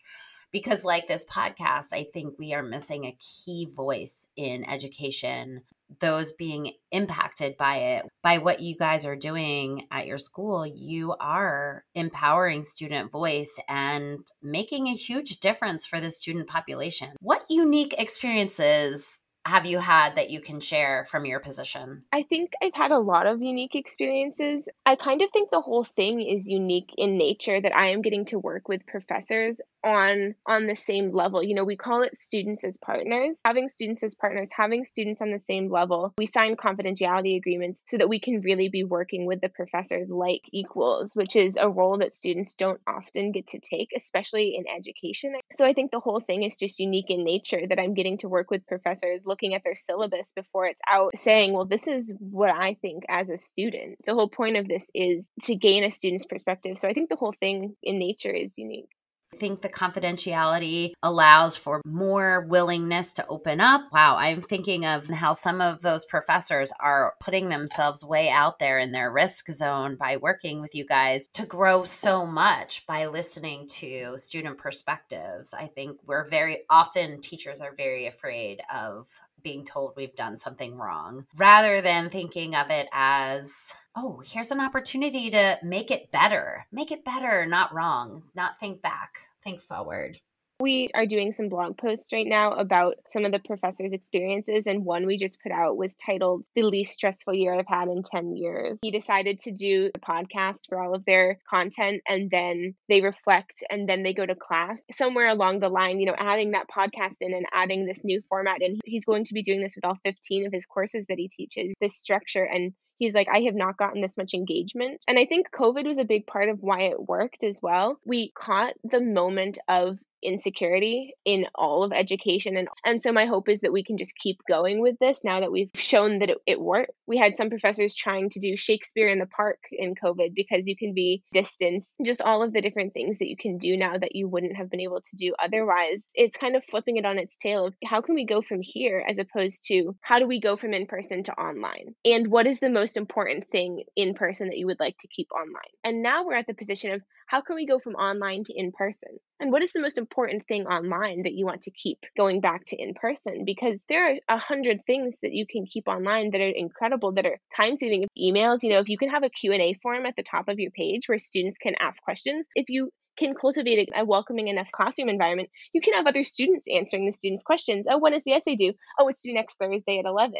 because 0.52 0.84
like 0.84 1.06
this 1.06 1.24
podcast 1.24 1.92
i 1.92 2.06
think 2.12 2.34
we 2.38 2.54
are 2.54 2.62
missing 2.62 3.04
a 3.04 3.16
key 3.20 3.68
voice 3.74 4.28
in 4.36 4.68
education 4.68 5.62
those 6.00 6.32
being 6.32 6.72
impacted 6.92 7.56
by 7.56 7.76
it 7.76 8.06
by 8.22 8.38
what 8.38 8.60
you 8.60 8.76
guys 8.76 9.04
are 9.04 9.16
doing 9.16 9.86
at 9.90 10.06
your 10.06 10.18
school 10.18 10.66
you 10.66 11.14
are 11.20 11.84
empowering 11.94 12.62
student 12.62 13.10
voice 13.10 13.58
and 13.68 14.26
making 14.42 14.86
a 14.86 14.94
huge 14.94 15.40
difference 15.40 15.86
for 15.86 16.00
the 16.00 16.10
student 16.10 16.46
population 16.46 17.10
what 17.20 17.44
unique 17.48 17.94
experiences 17.98 19.22
have 19.46 19.64
you 19.64 19.78
had 19.78 20.16
that 20.16 20.30
you 20.30 20.40
can 20.40 20.60
share 20.60 21.04
from 21.10 21.24
your 21.24 21.40
position? 21.40 22.02
I 22.12 22.22
think 22.22 22.52
I've 22.62 22.74
had 22.74 22.90
a 22.90 22.98
lot 22.98 23.26
of 23.26 23.42
unique 23.42 23.74
experiences. 23.74 24.68
I 24.84 24.96
kind 24.96 25.22
of 25.22 25.30
think 25.32 25.50
the 25.50 25.62
whole 25.62 25.84
thing 25.84 26.20
is 26.20 26.46
unique 26.46 26.90
in 26.98 27.16
nature 27.16 27.60
that 27.60 27.76
I 27.76 27.90
am 27.90 28.02
getting 28.02 28.26
to 28.26 28.38
work 28.38 28.68
with 28.68 28.86
professors 28.86 29.60
on 29.84 30.34
on 30.46 30.66
the 30.66 30.76
same 30.76 31.12
level. 31.12 31.42
You 31.42 31.54
know, 31.54 31.64
we 31.64 31.76
call 31.76 32.02
it 32.02 32.18
students 32.18 32.64
as 32.64 32.76
partners. 32.78 33.38
Having 33.44 33.68
students 33.68 34.02
as 34.02 34.14
partners, 34.14 34.48
having 34.52 34.84
students 34.84 35.20
on 35.20 35.30
the 35.30 35.40
same 35.40 35.70
level. 35.70 36.12
We 36.18 36.26
sign 36.26 36.56
confidentiality 36.56 37.36
agreements 37.36 37.80
so 37.88 37.98
that 37.98 38.08
we 38.08 38.20
can 38.20 38.40
really 38.40 38.68
be 38.68 38.84
working 38.84 39.26
with 39.26 39.40
the 39.40 39.48
professors 39.48 40.08
like 40.08 40.42
equals, 40.52 41.12
which 41.14 41.36
is 41.36 41.56
a 41.58 41.68
role 41.68 41.98
that 41.98 42.14
students 42.14 42.54
don't 42.54 42.80
often 42.86 43.32
get 43.32 43.48
to 43.48 43.60
take, 43.60 43.90
especially 43.96 44.56
in 44.56 44.64
education. 44.68 45.34
So 45.56 45.64
I 45.64 45.72
think 45.72 45.90
the 45.90 46.00
whole 46.00 46.20
thing 46.20 46.42
is 46.42 46.56
just 46.56 46.78
unique 46.78 47.10
in 47.10 47.24
nature 47.24 47.66
that 47.68 47.78
I'm 47.78 47.94
getting 47.94 48.18
to 48.18 48.28
work 48.28 48.50
with 48.50 48.66
professors 48.66 49.20
looking 49.24 49.54
at 49.54 49.62
their 49.64 49.74
syllabus 49.74 50.32
before 50.34 50.66
it's 50.66 50.80
out 50.88 51.12
saying, 51.16 51.52
well, 51.52 51.64
this 51.64 51.86
is 51.86 52.12
what 52.18 52.50
I 52.50 52.76
think 52.80 53.04
as 53.08 53.28
a 53.28 53.38
student. 53.38 53.98
The 54.06 54.14
whole 54.14 54.28
point 54.28 54.56
of 54.56 54.68
this 54.68 54.90
is 54.94 55.30
to 55.42 55.54
gain 55.54 55.84
a 55.84 55.90
student's 55.90 56.26
perspective. 56.26 56.78
So 56.78 56.88
I 56.88 56.92
think 56.92 57.08
the 57.08 57.16
whole 57.16 57.34
thing 57.38 57.76
in 57.82 57.98
nature 57.98 58.32
is 58.32 58.52
unique. 58.56 58.88
I 59.32 59.36
think 59.36 59.62
the 59.62 59.68
confidentiality 59.68 60.92
allows 61.02 61.56
for 61.56 61.80
more 61.84 62.46
willingness 62.48 63.14
to 63.14 63.26
open 63.28 63.60
up. 63.60 63.82
Wow, 63.92 64.16
I'm 64.16 64.40
thinking 64.40 64.84
of 64.84 65.06
how 65.08 65.34
some 65.34 65.60
of 65.60 65.82
those 65.82 66.04
professors 66.04 66.72
are 66.80 67.14
putting 67.20 67.48
themselves 67.48 68.04
way 68.04 68.28
out 68.28 68.58
there 68.58 68.78
in 68.78 68.90
their 68.90 69.10
risk 69.10 69.48
zone 69.50 69.96
by 69.96 70.16
working 70.16 70.60
with 70.60 70.74
you 70.74 70.84
guys 70.84 71.26
to 71.34 71.46
grow 71.46 71.84
so 71.84 72.26
much 72.26 72.84
by 72.86 73.06
listening 73.06 73.68
to 73.68 74.14
student 74.18 74.58
perspectives. 74.58 75.54
I 75.54 75.68
think 75.68 75.98
we're 76.06 76.28
very 76.28 76.64
often 76.68 77.20
teachers 77.20 77.60
are 77.60 77.74
very 77.74 78.06
afraid 78.06 78.60
of 78.74 79.08
being 79.42 79.64
told 79.64 79.94
we've 79.96 80.14
done 80.14 80.38
something 80.38 80.76
wrong 80.76 81.26
rather 81.36 81.80
than 81.80 82.10
thinking 82.10 82.54
of 82.54 82.70
it 82.70 82.88
as 82.92 83.72
oh, 83.96 84.22
here's 84.24 84.50
an 84.50 84.60
opportunity 84.60 85.30
to 85.30 85.58
make 85.62 85.90
it 85.90 86.10
better. 86.12 86.66
Make 86.70 86.92
it 86.92 87.04
better, 87.04 87.44
not 87.46 87.74
wrong, 87.74 88.22
not 88.34 88.58
think 88.60 88.80
back, 88.82 89.18
think 89.42 89.60
forward. 89.60 90.20
We 90.60 90.90
are 90.94 91.06
doing 91.06 91.32
some 91.32 91.48
blog 91.48 91.78
posts 91.78 92.12
right 92.12 92.26
now 92.26 92.52
about 92.52 92.96
some 93.14 93.24
of 93.24 93.32
the 93.32 93.38
professors' 93.38 93.94
experiences, 93.94 94.66
and 94.66 94.84
one 94.84 95.06
we 95.06 95.16
just 95.16 95.40
put 95.42 95.52
out 95.52 95.78
was 95.78 95.94
titled 95.94 96.44
The 96.54 96.64
Least 96.64 96.92
Stressful 96.92 97.32
Year 97.32 97.54
I've 97.54 97.66
Had 97.66 97.88
in 97.88 98.02
10 98.02 98.36
Years. 98.36 98.78
He 98.82 98.90
decided 98.90 99.40
to 99.40 99.52
do 99.52 99.90
a 99.94 99.98
podcast 99.98 100.68
for 100.68 100.78
all 100.78 100.94
of 100.94 101.06
their 101.06 101.38
content, 101.48 102.02
and 102.06 102.30
then 102.30 102.74
they 102.90 103.00
reflect, 103.00 103.64
and 103.70 103.88
then 103.88 104.02
they 104.02 104.12
go 104.12 104.26
to 104.26 104.34
class. 104.34 104.82
Somewhere 104.92 105.28
along 105.28 105.60
the 105.60 105.70
line, 105.70 105.98
you 105.98 106.04
know, 106.04 106.16
adding 106.18 106.50
that 106.50 106.68
podcast 106.68 107.16
in 107.22 107.32
and 107.32 107.46
adding 107.54 107.86
this 107.86 108.04
new 108.04 108.20
format, 108.28 108.60
and 108.60 108.82
he's 108.84 109.06
going 109.06 109.24
to 109.24 109.34
be 109.34 109.42
doing 109.42 109.62
this 109.62 109.76
with 109.76 109.86
all 109.86 109.96
15 110.04 110.46
of 110.46 110.52
his 110.52 110.66
courses 110.66 111.06
that 111.08 111.16
he 111.16 111.30
teaches, 111.34 111.72
this 111.80 111.96
structure. 111.96 112.44
And 112.44 112.74
he's 112.98 113.14
like, 113.14 113.28
I 113.32 113.40
have 113.46 113.54
not 113.54 113.78
gotten 113.78 114.02
this 114.02 114.18
much 114.18 114.34
engagement. 114.34 115.02
And 115.08 115.18
I 115.18 115.24
think 115.24 115.46
COVID 115.58 115.86
was 115.86 115.96
a 115.96 116.04
big 116.04 116.26
part 116.26 116.50
of 116.50 116.58
why 116.60 116.82
it 116.82 117.00
worked 117.00 117.44
as 117.44 117.60
well. 117.62 117.98
We 118.04 118.30
caught 118.36 118.74
the 118.84 119.00
moment 119.00 119.58
of 119.66 119.98
insecurity 120.22 121.14
in 121.24 121.46
all 121.54 121.82
of 121.82 121.92
education. 121.92 122.56
And 122.56 122.68
and 122.84 123.00
so 123.02 123.12
my 123.12 123.26
hope 123.26 123.48
is 123.48 123.60
that 123.60 123.72
we 123.72 123.84
can 123.84 123.98
just 123.98 124.14
keep 124.16 124.38
going 124.48 124.80
with 124.80 124.98
this 124.98 125.22
now 125.24 125.40
that 125.40 125.52
we've 125.52 125.70
shown 125.74 126.20
that 126.20 126.30
it, 126.30 126.38
it 126.46 126.60
worked. 126.60 126.92
We 127.06 127.18
had 127.18 127.36
some 127.36 127.50
professors 127.50 127.94
trying 127.94 128.30
to 128.30 128.40
do 128.40 128.56
shakespeare 128.56 129.08
in 129.08 129.18
the 129.18 129.26
park 129.26 129.58
in 129.72 129.94
covid 129.94 130.34
because 130.34 130.66
you 130.66 130.76
can 130.76 130.94
be 130.94 131.22
distanced. 131.32 131.94
Just 132.04 132.22
all 132.22 132.42
of 132.42 132.52
the 132.52 132.62
different 132.62 132.92
things 132.92 133.18
that 133.18 133.28
you 133.28 133.36
can 133.36 133.58
do 133.58 133.76
now 133.76 133.96
that 133.96 134.14
you 134.14 134.28
wouldn't 134.28 134.56
have 134.56 134.70
been 134.70 134.80
able 134.80 135.00
to 135.00 135.16
do 135.16 135.34
otherwise. 135.38 136.06
It's 136.14 136.36
kind 136.36 136.56
of 136.56 136.64
flipping 136.64 136.96
it 136.96 137.06
on 137.06 137.18
its 137.18 137.36
tail 137.36 137.66
of 137.66 137.74
how 137.84 138.00
can 138.00 138.14
we 138.14 138.26
go 138.26 138.42
from 138.42 138.60
here 138.62 139.04
as 139.08 139.18
opposed 139.18 139.64
to 139.68 139.96
how 140.00 140.18
do 140.18 140.26
we 140.26 140.40
go 140.40 140.56
from 140.56 140.72
in 140.72 140.86
person 140.86 141.22
to 141.24 141.32
online? 141.32 141.94
And 142.04 142.28
what 142.28 142.46
is 142.46 142.60
the 142.60 142.70
most 142.70 142.96
important 142.96 143.48
thing 143.50 143.84
in 143.96 144.14
person 144.14 144.48
that 144.48 144.58
you 144.58 144.66
would 144.66 144.80
like 144.80 144.98
to 144.98 145.08
keep 145.08 145.28
online? 145.32 145.72
And 145.84 146.02
now 146.02 146.24
we're 146.24 146.34
at 146.34 146.46
the 146.46 146.54
position 146.54 146.92
of 146.92 147.02
how 147.26 147.40
can 147.40 147.56
we 147.56 147.66
go 147.66 147.78
from 147.78 147.94
online 147.94 148.44
to 148.44 148.52
in 148.54 148.72
person? 148.72 149.20
And 149.40 149.50
what 149.50 149.62
is 149.62 149.72
the 149.72 149.80
most 149.80 149.96
important 149.96 150.46
thing 150.46 150.66
online 150.66 151.22
that 151.22 151.32
you 151.32 151.46
want 151.46 151.62
to 151.62 151.70
keep 151.70 151.98
going 152.14 152.42
back 152.42 152.66
to 152.66 152.76
in 152.76 152.92
person? 152.92 153.44
Because 153.46 153.82
there 153.88 154.06
are 154.06 154.18
a 154.28 154.38
hundred 154.38 154.84
things 154.86 155.16
that 155.22 155.32
you 155.32 155.46
can 155.50 155.64
keep 155.64 155.88
online 155.88 156.30
that 156.32 156.42
are 156.42 156.50
incredible, 156.50 157.12
that 157.12 157.24
are 157.24 157.38
time 157.56 157.74
saving. 157.74 158.06
Emails, 158.18 158.62
you 158.62 158.68
know, 158.68 158.80
if 158.80 158.90
you 158.90 158.98
can 158.98 159.08
have 159.08 159.22
a 159.22 159.30
Q&A 159.30 159.74
form 159.82 160.04
at 160.04 160.14
the 160.14 160.22
top 160.22 160.48
of 160.48 160.58
your 160.58 160.70
page 160.70 161.08
where 161.08 161.18
students 161.18 161.56
can 161.56 161.74
ask 161.80 162.02
questions, 162.02 162.46
if 162.54 162.68
you 162.68 162.90
can 163.20 163.34
cultivate 163.34 163.88
a, 163.94 164.04
welcoming 164.04 164.48
enough 164.48 164.72
classroom 164.72 165.08
environment, 165.08 165.50
you 165.72 165.80
can 165.80 165.94
have 165.94 166.06
other 166.06 166.24
students 166.24 166.64
answering 166.74 167.06
the 167.06 167.12
students' 167.12 167.44
questions. 167.44 167.86
Oh, 167.88 167.98
when 167.98 168.14
is 168.14 168.24
the 168.24 168.32
essay 168.32 168.56
due? 168.56 168.72
Oh, 168.98 169.08
it's 169.08 169.22
due 169.22 169.34
next 169.34 169.58
Thursday 169.58 169.98
at 169.98 170.08
11 170.08 170.32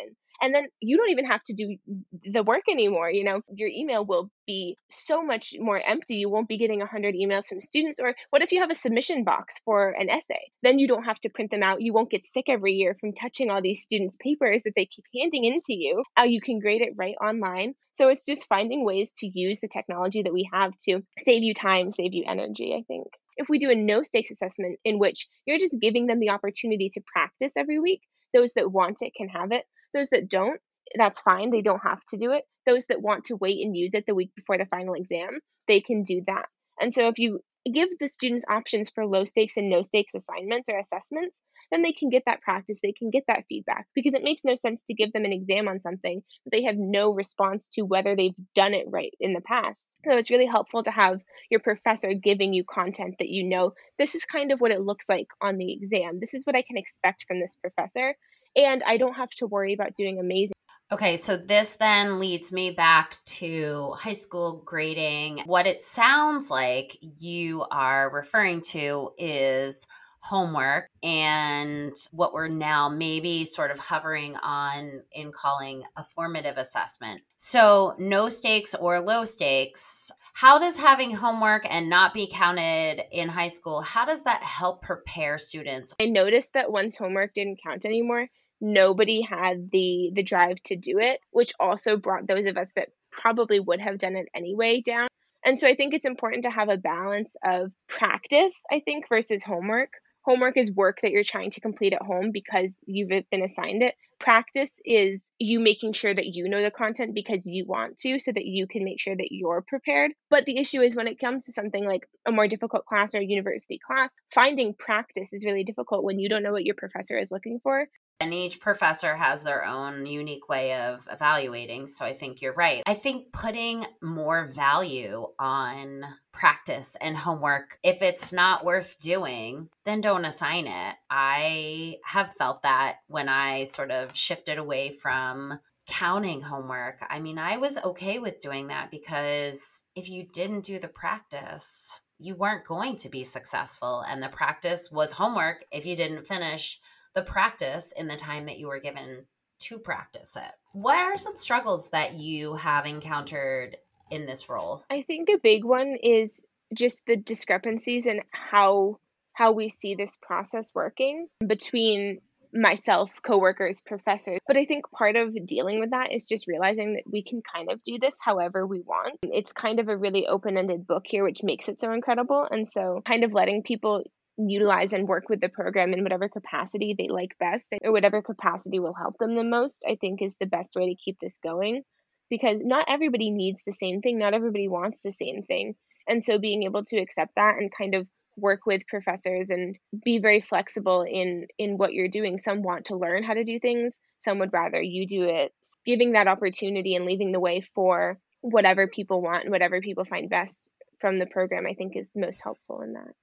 and 0.43 0.55
then 0.55 0.65
you 0.81 0.97
don't 0.97 1.11
even 1.11 1.27
have 1.27 1.43
to 1.45 1.53
do 1.53 1.77
the 2.25 2.43
work 2.43 2.63
anymore 2.71 3.11
you 3.11 3.25
know? 3.25 3.41
Your 3.55 3.69
email 3.69 4.05
will 4.05 4.31
be 4.47 4.77
so 4.91 5.23
much 5.23 5.55
more 5.59 5.81
empty. 5.81 6.17
You 6.17 6.29
won't 6.29 6.49
be 6.49 6.59
getting 6.59 6.81
100 6.81 7.15
emails 7.15 7.47
from 7.49 7.61
students. 7.61 8.01
Or 8.01 8.15
what 8.31 8.43
if 8.43 8.51
you 8.51 8.61
have 8.61 8.71
a 8.71 8.75
submission 8.75 9.23
box 9.23 9.55
for 9.65 9.91
an 9.91 10.11
essay? 10.11 10.51
Then 10.63 10.81
you 10.81 10.89
don't 10.89 11.05
have 11.05 11.21
to 11.21 11.29
print 11.31 11.53
them 11.53 11.63
out. 11.63 11.81
You 11.81 11.93
won't 11.93 12.11
get 12.11 12.25
sick 12.25 12.47
every 12.49 12.73
year 12.73 12.97
from 13.01 13.13
touching 13.13 13.49
all 13.49 13.63
these 13.63 13.83
students 13.83 14.17
papers 14.21 14.65
that 14.65 14.73
they 14.75 14.87
keep 14.87 15.05
handing 15.17 15.45
in 15.45 15.61
to 15.67 15.73
you. 15.73 16.03
Uh, 16.19 16.25
you 16.25 16.41
can 16.41 16.59
grade 16.59 16.83
it 16.83 16.95
right 16.97 17.15
online. 17.23 17.75
So 17.93 18.09
it's 18.09 18.25
just 18.25 18.49
finding 18.49 18.85
ways 18.85 19.13
to 19.19 19.31
use 19.33 19.61
the 19.61 19.69
technology 19.69 20.23
that 20.23 20.33
we 20.33 20.49
have 20.53 20.73
to 20.89 21.03
save 21.25 21.43
you 21.43 21.55
time 21.55 21.93
save 21.93 22.15
you 22.15 22.25
energy 22.27 22.70
i 22.75 22.83
think 22.87 23.07
if 23.37 23.49
we 23.49 23.59
do 23.59 23.71
a 23.71 23.75
no 23.75 24.03
stakes 24.03 24.31
assessment 24.31 24.79
in 24.85 24.99
which 24.99 25.29
you're 25.47 25.59
just 25.59 25.77
giving 25.81 26.07
them 26.07 26.21
the 26.21 26.31
opportunity 26.31 26.89
to 26.89 27.03
practice 27.13 27.55
every 27.57 27.79
week 27.79 28.03
those 28.35 28.53
that 28.55 28.71
want 28.71 29.03
it 29.03 29.13
can 29.15 29.29
have 29.29 29.53
it 29.53 29.65
those 29.95 30.11
that 30.11 30.29
don't, 30.29 30.61
that's 30.97 31.21
fine. 31.21 31.51
They 31.51 31.63
don't 31.63 31.83
have 31.83 32.03
to 32.07 32.17
do 32.17 32.33
it. 32.33 32.45
Those 32.67 32.85
that 32.87 33.03
want 33.03 33.25
to 33.27 33.37
wait 33.37 33.65
and 33.65 33.77
use 33.77 33.95
it 33.95 34.05
the 34.07 34.15
week 34.15 34.35
before 34.35 34.59
the 34.59 34.67
final 34.67 34.95
exam, 34.95 35.41
they 35.69 35.81
can 35.81 36.05
do 36.05 36.23
that. 36.27 36.47
And 36.81 36.93
so 36.93 37.09
if 37.09 37.19
you 37.19 37.41
give 37.71 37.89
the 37.99 38.09
students 38.09 38.45
options 38.49 38.91
for 38.91 39.07
low 39.07 39.25
stakes 39.25 39.57
and 39.57 39.69
no 39.69 39.83
stakes 39.83 40.15
assignments 40.15 40.69
or 40.69 40.79
assessments, 40.79 41.43
then 41.71 41.83
they 41.83 41.93
can 41.93 42.09
get 42.09 42.23
that 42.27 42.41
practice, 42.41 42.81
they 42.83 42.93
can 42.93 43.11
get 43.11 43.25
that 43.29 43.45
feedback 43.49 43.87
because 43.95 44.15
it 44.15 44.25
makes 44.25 44.45
no 44.45 44.55
sense 44.55 44.83
to 44.85 44.95
give 44.95 45.13
them 45.13 45.25
an 45.25 45.33
exam 45.33 45.69
on 45.69 45.81
something 45.81 46.23
that 46.45 46.51
they 46.51 46.65
have 46.65 46.77
no 46.77 47.13
response 47.13 47.69
to 47.73 47.83
whether 47.83 48.17
they've 48.17 48.35
done 48.55 48.75
it 48.75 48.87
right 48.89 49.13
in 49.21 49.33
the 49.33 49.41
past. 49.41 49.97
So 50.05 50.17
it's 50.17 50.31
really 50.31 50.47
helpful 50.47 50.83
to 50.83 50.91
have 50.91 51.21
your 51.51 51.61
professor 51.61 52.15
giving 52.15 52.53
you 52.53 52.65
content 52.65 53.17
that 53.19 53.29
you 53.29 53.49
know 53.49 53.75
this 53.99 54.15
is 54.15 54.25
kind 54.25 54.53
of 54.53 54.61
what 54.61 54.73
it 54.73 54.81
looks 54.81 55.09
like 55.09 55.29
on 55.41 55.59
the 55.59 55.73
exam. 55.73 56.19
This 56.21 56.35
is 56.35 56.45
what 56.45 56.57
I 56.57 56.63
can 56.63 56.77
expect 56.77 57.25
from 57.29 57.41
this 57.41 57.57
professor. 57.57 58.15
And 58.57 58.83
I 58.83 58.97
don't 58.97 59.15
have 59.15 59.31
to 59.37 59.47
worry 59.47 59.75
about 59.75 59.95
doing 59.95 60.19
amazing 60.19 60.55
Okay, 60.93 61.17
so 61.17 61.37
this 61.37 61.77
then 61.77 62.19
leads 62.19 62.51
me 62.51 62.73
back 62.73 63.19
to 63.25 63.95
high 63.97 64.13
school 64.13 64.61
grading. 64.65 65.43
What 65.47 65.69
it 65.69 65.83
sounds 65.83 66.51
like 66.51 66.99
you 67.01 67.65
are 67.71 68.11
referring 68.11 68.63
to 68.71 69.13
is 69.17 69.87
homework 70.19 70.89
and 71.03 71.93
what 72.11 72.35
we're 72.35 72.49
now 72.49 72.89
maybe 72.89 73.45
sort 73.45 73.71
of 73.71 73.79
hovering 73.79 74.35
on 74.37 75.03
in 75.13 75.31
calling 75.31 75.85
a 75.97 76.03
formative 76.03 76.59
assessment. 76.59 77.23
So, 77.37 77.95
no 77.99 78.29
stakes 78.29 78.75
or 78.75 79.01
low 79.01 79.25
stakes. 79.25 80.11
How 80.35 80.59
does 80.59 80.77
having 80.77 81.15
homework 81.15 81.67
and 81.69 81.89
not 81.89 82.15
be 82.15 82.29
counted 82.31 83.03
in 83.13 83.29
high 83.29 83.49
school, 83.49 83.81
how 83.81 84.07
does 84.07 84.23
that 84.25 84.43
help 84.43 84.83
prepare 84.83 85.39
students? 85.39 85.95
I 86.01 86.07
noticed 86.07 86.53
that 86.55 86.73
once 86.73 86.97
homework 86.97 87.35
didn't 87.35 87.61
count 87.63 87.85
anymore, 87.85 88.29
nobody 88.61 89.23
had 89.23 89.71
the 89.71 90.11
the 90.15 90.23
drive 90.23 90.63
to 90.65 90.77
do 90.77 90.99
it, 90.99 91.21
which 91.31 91.53
also 91.59 91.97
brought 91.97 92.27
those 92.27 92.47
of 92.47 92.57
us 92.57 92.71
that 92.77 92.89
probably 93.11 93.61
would 93.61 93.81
have 93.81 93.99
done 93.99 94.17
it 94.17 94.29
anyway 94.35 94.81
down. 94.81 95.09
And 95.45 95.59
so 95.59 95.67
I 95.67 95.75
think 95.75 95.95
it's 95.95 96.07
important 96.07 96.45
to 96.45 96.51
have 96.51 96.69
a 96.69 96.77
balance 96.77 97.35
of 97.43 97.73
practice, 97.89 98.63
I 98.71 98.81
think, 98.81 99.09
versus 99.09 99.43
homework. 99.43 99.93
Homework 100.23 100.59
is 100.59 100.71
work 100.71 100.99
that 101.01 101.13
you're 101.13 101.25
trying 101.25 101.51
to 101.53 101.63
complete 101.63 101.95
at 101.95 102.03
home 102.03 102.31
because 102.31 102.77
you've 102.85 103.09
been 103.09 103.43
assigned 103.43 103.83
it. 103.83 103.95
Practice 104.19 104.75
is 104.85 105.25
you 105.39 105.61
making 105.61 105.95
sure 105.95 106.13
that 106.15 106.27
you 106.27 106.47
know 106.47 106.63
the 106.63 106.71
content 106.71 107.15
because 107.15 107.47
you 107.47 107.65
want 107.65 107.97
to, 108.01 108.19
so 108.21 108.31
that 108.31 108.45
you 108.45 108.67
can 108.67 108.85
make 108.85 109.01
sure 109.01 109.17
that 109.17 109.29
you're 109.31 109.65
prepared. 109.67 110.13
But 110.29 110.45
the 110.45 110.59
issue 110.59 110.83
is 110.83 110.95
when 110.95 111.09
it 111.09 111.19
comes 111.19 111.47
to 111.47 111.53
something 111.53 111.87
like 111.87 112.07
a 112.27 112.33
more 112.33 112.47
difficult 112.47 112.85
class 112.85 113.15
or 113.15 113.19
a 113.19 113.25
university 113.25 113.81
class, 113.85 114.13
finding 114.31 114.75
practice 114.75 115.33
is 115.33 115.47
really 115.47 115.65
difficult 115.65 116.05
when 116.05 116.19
you 116.19 116.29
don't 116.29 116.43
know 116.43 116.53
what 116.53 116.67
your 116.67 116.75
professor 116.75 117.17
is 117.19 117.31
looking 117.31 117.61
for. 117.63 117.89
And 118.21 118.35
each 118.35 118.61
professor 118.61 119.17
has 119.17 119.43
their 119.43 119.65
own 119.65 120.05
unique 120.07 120.49
way 120.49 120.75
of 120.75 121.09
evaluating. 121.11 121.89
So 121.89 122.05
I 122.05 122.13
think 122.13 122.43
you're 122.43 122.53
right. 122.53 122.83
I 122.87 122.95
think 122.95 123.33
putting 123.33 123.87
more 124.03 124.45
value 124.45 125.27
on 125.39 126.05
practice 126.33 126.97
and 127.01 127.17
homework, 127.17 127.79
if 127.83 128.03
it's 128.03 128.33
not 128.33 128.65
worth 128.65 129.01
doing, 129.01 129.69
then 129.85 130.03
don't 130.03 130.27
assign 130.27 130.67
it. 130.67 130.97
I 131.09 131.97
have 132.05 132.35
felt 132.35 132.63
that 132.63 132.97
when 133.09 133.29
I 133.29 133.65
sort 133.65 133.91
of 133.91 134.15
shifted 134.15 134.59
away 134.59 134.91
from 134.91 135.59
counting 135.87 136.41
homework. 136.41 136.99
I 137.09 137.21
mean, 137.21 137.39
I 137.39 137.57
was 137.57 137.77
okay 137.79 138.19
with 138.19 138.41
doing 138.41 138.69
that 138.69 138.91
because 138.91 139.83
if 139.97 140.09
you 140.09 140.27
didn't 140.33 140.65
do 140.65 140.79
the 140.79 140.89
practice, 140.89 142.01
you 142.19 142.37
weren't 142.37 142.67
going 142.67 142.97
to 142.99 143.09
be 143.09 143.25
successful. 143.25 144.05
And 144.09 144.23
the 144.23 144.29
practice 144.29 144.91
was 144.93 145.13
homework 145.13 145.65
if 145.73 145.87
you 145.87 145.97
didn't 145.97 146.27
finish 146.27 146.79
the 147.15 147.23
practice 147.23 147.93
in 147.97 148.09
the 148.09 148.17
time 148.17 148.47
that 148.47 148.59
you 148.59 148.69
were 148.69 148.81
given 148.81 149.25
to 149.61 149.79
practice 149.79 150.37
it. 150.37 150.53
What 150.73 150.97
are 150.97 151.17
some 151.17 151.37
struggles 151.37 151.91
that 151.91 152.15
you 152.15 152.55
have 152.55 152.87
encountered 152.87 153.77
in 154.11 154.27
this 154.27 154.49
role? 154.49 154.85
I 154.91 155.03
think 155.03 155.29
a 155.29 155.39
big 155.39 155.65
one 155.65 155.97
is 156.03 156.43
just 156.75 157.01
the 157.07 157.17
discrepancies 157.17 158.07
in 158.07 158.21
how 158.31 158.99
how 159.33 159.53
we 159.53 159.71
see 159.71 159.95
this 159.95 160.19
process 160.21 160.71
working 160.75 161.27
between 161.47 162.21
myself, 162.53 163.11
coworkers, 163.23 163.81
professors. 163.81 164.39
But 164.47 164.57
I 164.57 164.65
think 164.65 164.91
part 164.91 165.17
of 165.17 165.35
dealing 165.47 165.81
with 165.81 165.91
that 165.91 166.13
is 166.13 166.25
just 166.25 166.49
realizing 166.49 166.95
that 166.95 167.05
we 167.11 167.23
can 167.23 167.43
kind 167.55 167.71
of 167.71 167.83
do 167.83 167.99
this 168.01 168.17
however 168.21 168.67
we 168.67 168.81
want. 168.81 169.19
It's 169.23 169.53
kind 169.53 169.79
of 169.79 169.89
a 169.89 169.97
really 169.97 170.27
open-ended 170.27 170.87
book 170.87 171.05
here 171.07 171.25
which 171.25 171.43
makes 171.43 171.69
it 171.69 171.81
so 171.81 171.93
incredible 171.93 172.47
and 172.51 172.69
so 172.69 173.03
kind 173.07 173.25
of 173.25 173.33
letting 173.33 173.63
people 173.63 174.03
utilize 174.49 174.93
and 174.93 175.09
work 175.09 175.29
with 175.29 175.41
the 175.41 175.49
program 175.49 175.93
in 175.93 176.03
whatever 176.03 176.29
capacity 176.29 176.95
they 176.97 177.09
like 177.09 177.37
best 177.39 177.75
or 177.83 177.93
whatever 177.93 178.23
capacity 178.23 178.79
will 178.79 178.95
help 178.95 179.19
them 179.19 179.35
the 179.35 179.45
most, 179.45 179.85
I 179.89 179.97
think 180.01 180.23
is 180.23 180.37
the 180.37 180.47
best 180.47 180.75
way 180.77 180.89
to 180.89 181.03
keep 181.03 181.19
this 181.21 181.39
going 181.43 181.83
because 182.31 182.59
not 182.63 182.87
everybody 182.89 183.31
needs 183.31 183.61
the 183.67 183.73
same 183.73 184.01
thing, 184.01 184.19
not 184.19 184.35
everybody 184.35 184.69
wants 184.69 185.01
the 185.03 185.13
same 185.13 185.43
thing. 185.43 185.75
And 186.09 186.23
so 186.23 186.39
being 186.39 186.63
able 186.63 186.85
to 186.85 186.99
accept 186.99 187.35
that 187.37 187.57
and 187.59 187.71
kind 187.77 187.95
of 187.95 188.07
work 188.37 188.61
with 188.65 188.87
professors 188.87 189.51
and 189.51 189.77
be 190.05 190.19
very 190.19 190.41
flexible 190.41 191.03
in 191.03 191.47
in 191.59 191.77
what 191.77 191.93
you're 191.93 192.09
doing. 192.09 192.39
Some 192.39 192.63
want 192.63 192.87
to 192.87 192.97
learn 192.97 193.23
how 193.23 193.35
to 193.35 193.45
do 193.45 193.59
things, 193.59 193.99
some 194.21 194.39
would 194.39 194.53
rather 194.53 194.81
you 194.81 195.07
do 195.07 195.25
it. 195.25 195.53
Giving 195.85 196.13
that 196.13 196.29
opportunity 196.29 196.95
and 196.95 197.05
leaving 197.05 197.33
the 197.33 197.41
way 197.41 197.61
for 197.75 198.19
whatever 198.41 198.87
people 198.87 199.21
want 199.21 199.45
and 199.45 199.53
whatever 199.53 199.81
people 199.81 200.05
find 200.05 200.31
best 200.31 200.71
from 200.99 201.19
the 201.19 201.27
program, 201.27 201.67
I 201.67 201.75
think 201.75 201.97
is 201.97 202.13
most 202.15 202.41
helpful 202.43 202.81
in 202.83 202.95
that 202.95 203.15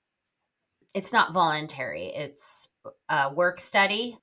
it's 0.98 1.14
not 1.14 1.32
voluntary 1.32 2.08
it's 2.08 2.70
a 3.10 3.32
work 3.32 3.60
study. 3.60 4.18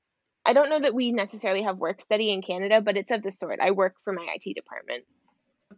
I 0.44 0.52
don't 0.52 0.68
know 0.68 0.80
that 0.80 0.94
we 0.94 1.12
necessarily 1.12 1.62
have 1.62 1.78
work 1.78 2.00
study 2.00 2.32
in 2.32 2.42
canada 2.42 2.80
but 2.80 2.96
it's 2.96 3.12
of 3.12 3.22
the 3.22 3.30
sort. 3.30 3.60
I 3.60 3.70
work 3.70 3.94
for 4.02 4.12
my 4.12 4.26
it 4.34 4.54
department. 4.54 5.04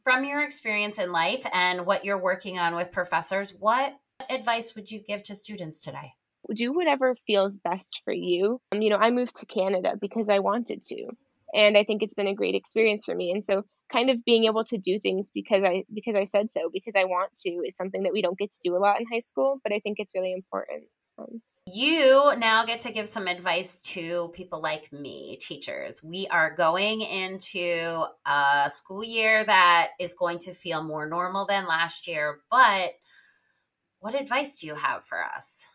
From 0.03 0.25
your 0.25 0.43
experience 0.43 0.99
in 0.99 1.13
life 1.13 1.47
and 1.53 1.87
what 1.87 2.05
you're 2.05 2.21
working 2.21 2.59
on 2.59 2.75
with 2.75 2.93
professors 2.93 3.53
what 3.59 3.93
advice 4.31 4.75
would 4.75 4.91
you 4.91 5.01
give 5.01 5.23
to 5.25 5.35
students 5.35 5.81
today? 5.83 6.15
Do 6.55 6.73
whatever 6.73 7.15
feels 7.27 7.59
best 7.59 8.01
for 8.05 8.13
you. 8.13 8.61
Um, 8.73 8.81
you 8.81 8.89
know 8.89 8.97
i 8.97 9.11
moved 9.11 9.37
to 9.37 9.47
canada 9.47 9.93
because 10.01 10.31
i 10.31 10.39
wanted 10.39 10.83
to 10.85 11.09
and 11.55 11.77
i 11.77 11.85
think 11.85 12.03
it's 12.03 12.15
been 12.15 12.27
a 12.27 12.35
great 12.35 12.55
experience 12.55 13.05
for 13.05 13.15
me. 13.15 13.33
And 13.33 13.45
so 13.45 13.65
kind 13.93 14.11
of 14.11 14.25
being 14.25 14.45
able 14.45 14.65
to 14.65 14.79
do 14.79 14.99
things 14.99 15.31
because 15.33 15.63
I 15.65 15.85
because 15.93 16.15
I 16.17 16.25
said 16.25 16.51
so 16.51 16.71
because 16.73 16.95
I 16.97 17.05
want 17.05 17.37
to 17.39 17.51
is 17.67 17.77
something 17.77 18.03
that 18.03 18.13
we 18.13 18.23
don't 18.23 18.39
get 18.39 18.53
to 18.53 18.59
do 18.63 18.77
a 18.77 18.79
lot 18.79 19.01
in 19.01 19.07
high 19.11 19.21
school, 19.21 19.61
but 19.63 19.73
I 19.73 19.81
think 19.81 19.99
it's 19.99 20.15
really 20.15 20.33
important. 20.33 20.85
Um, 21.19 21.41
you 21.73 22.33
now 22.39 22.65
get 22.65 22.81
to 22.83 22.93
give 22.93 23.09
some 23.09 23.27
advice 23.27 23.81
to 23.83 24.31
people 24.35 24.61
like 24.61 24.93
me, 24.93 25.37
teachers. 25.41 26.03
We 26.03 26.29
are 26.29 26.55
going 26.55 27.01
into 27.01 28.05
a 28.25 28.71
school 28.71 29.03
year 29.03 29.45
that 29.45 29.89
is 29.99 30.15
going 30.15 30.39
to 30.41 30.55
feel 30.55 30.85
more 30.85 31.09
normal 31.09 31.45
than 31.45 31.67
last 31.67 32.07
year, 32.07 32.39
but 32.51 32.93
what 33.99 34.15
advice 34.15 34.61
do 34.61 34.69
you 34.69 34.77
have 34.77 35.05
for 35.05 35.23
us? 35.25 35.67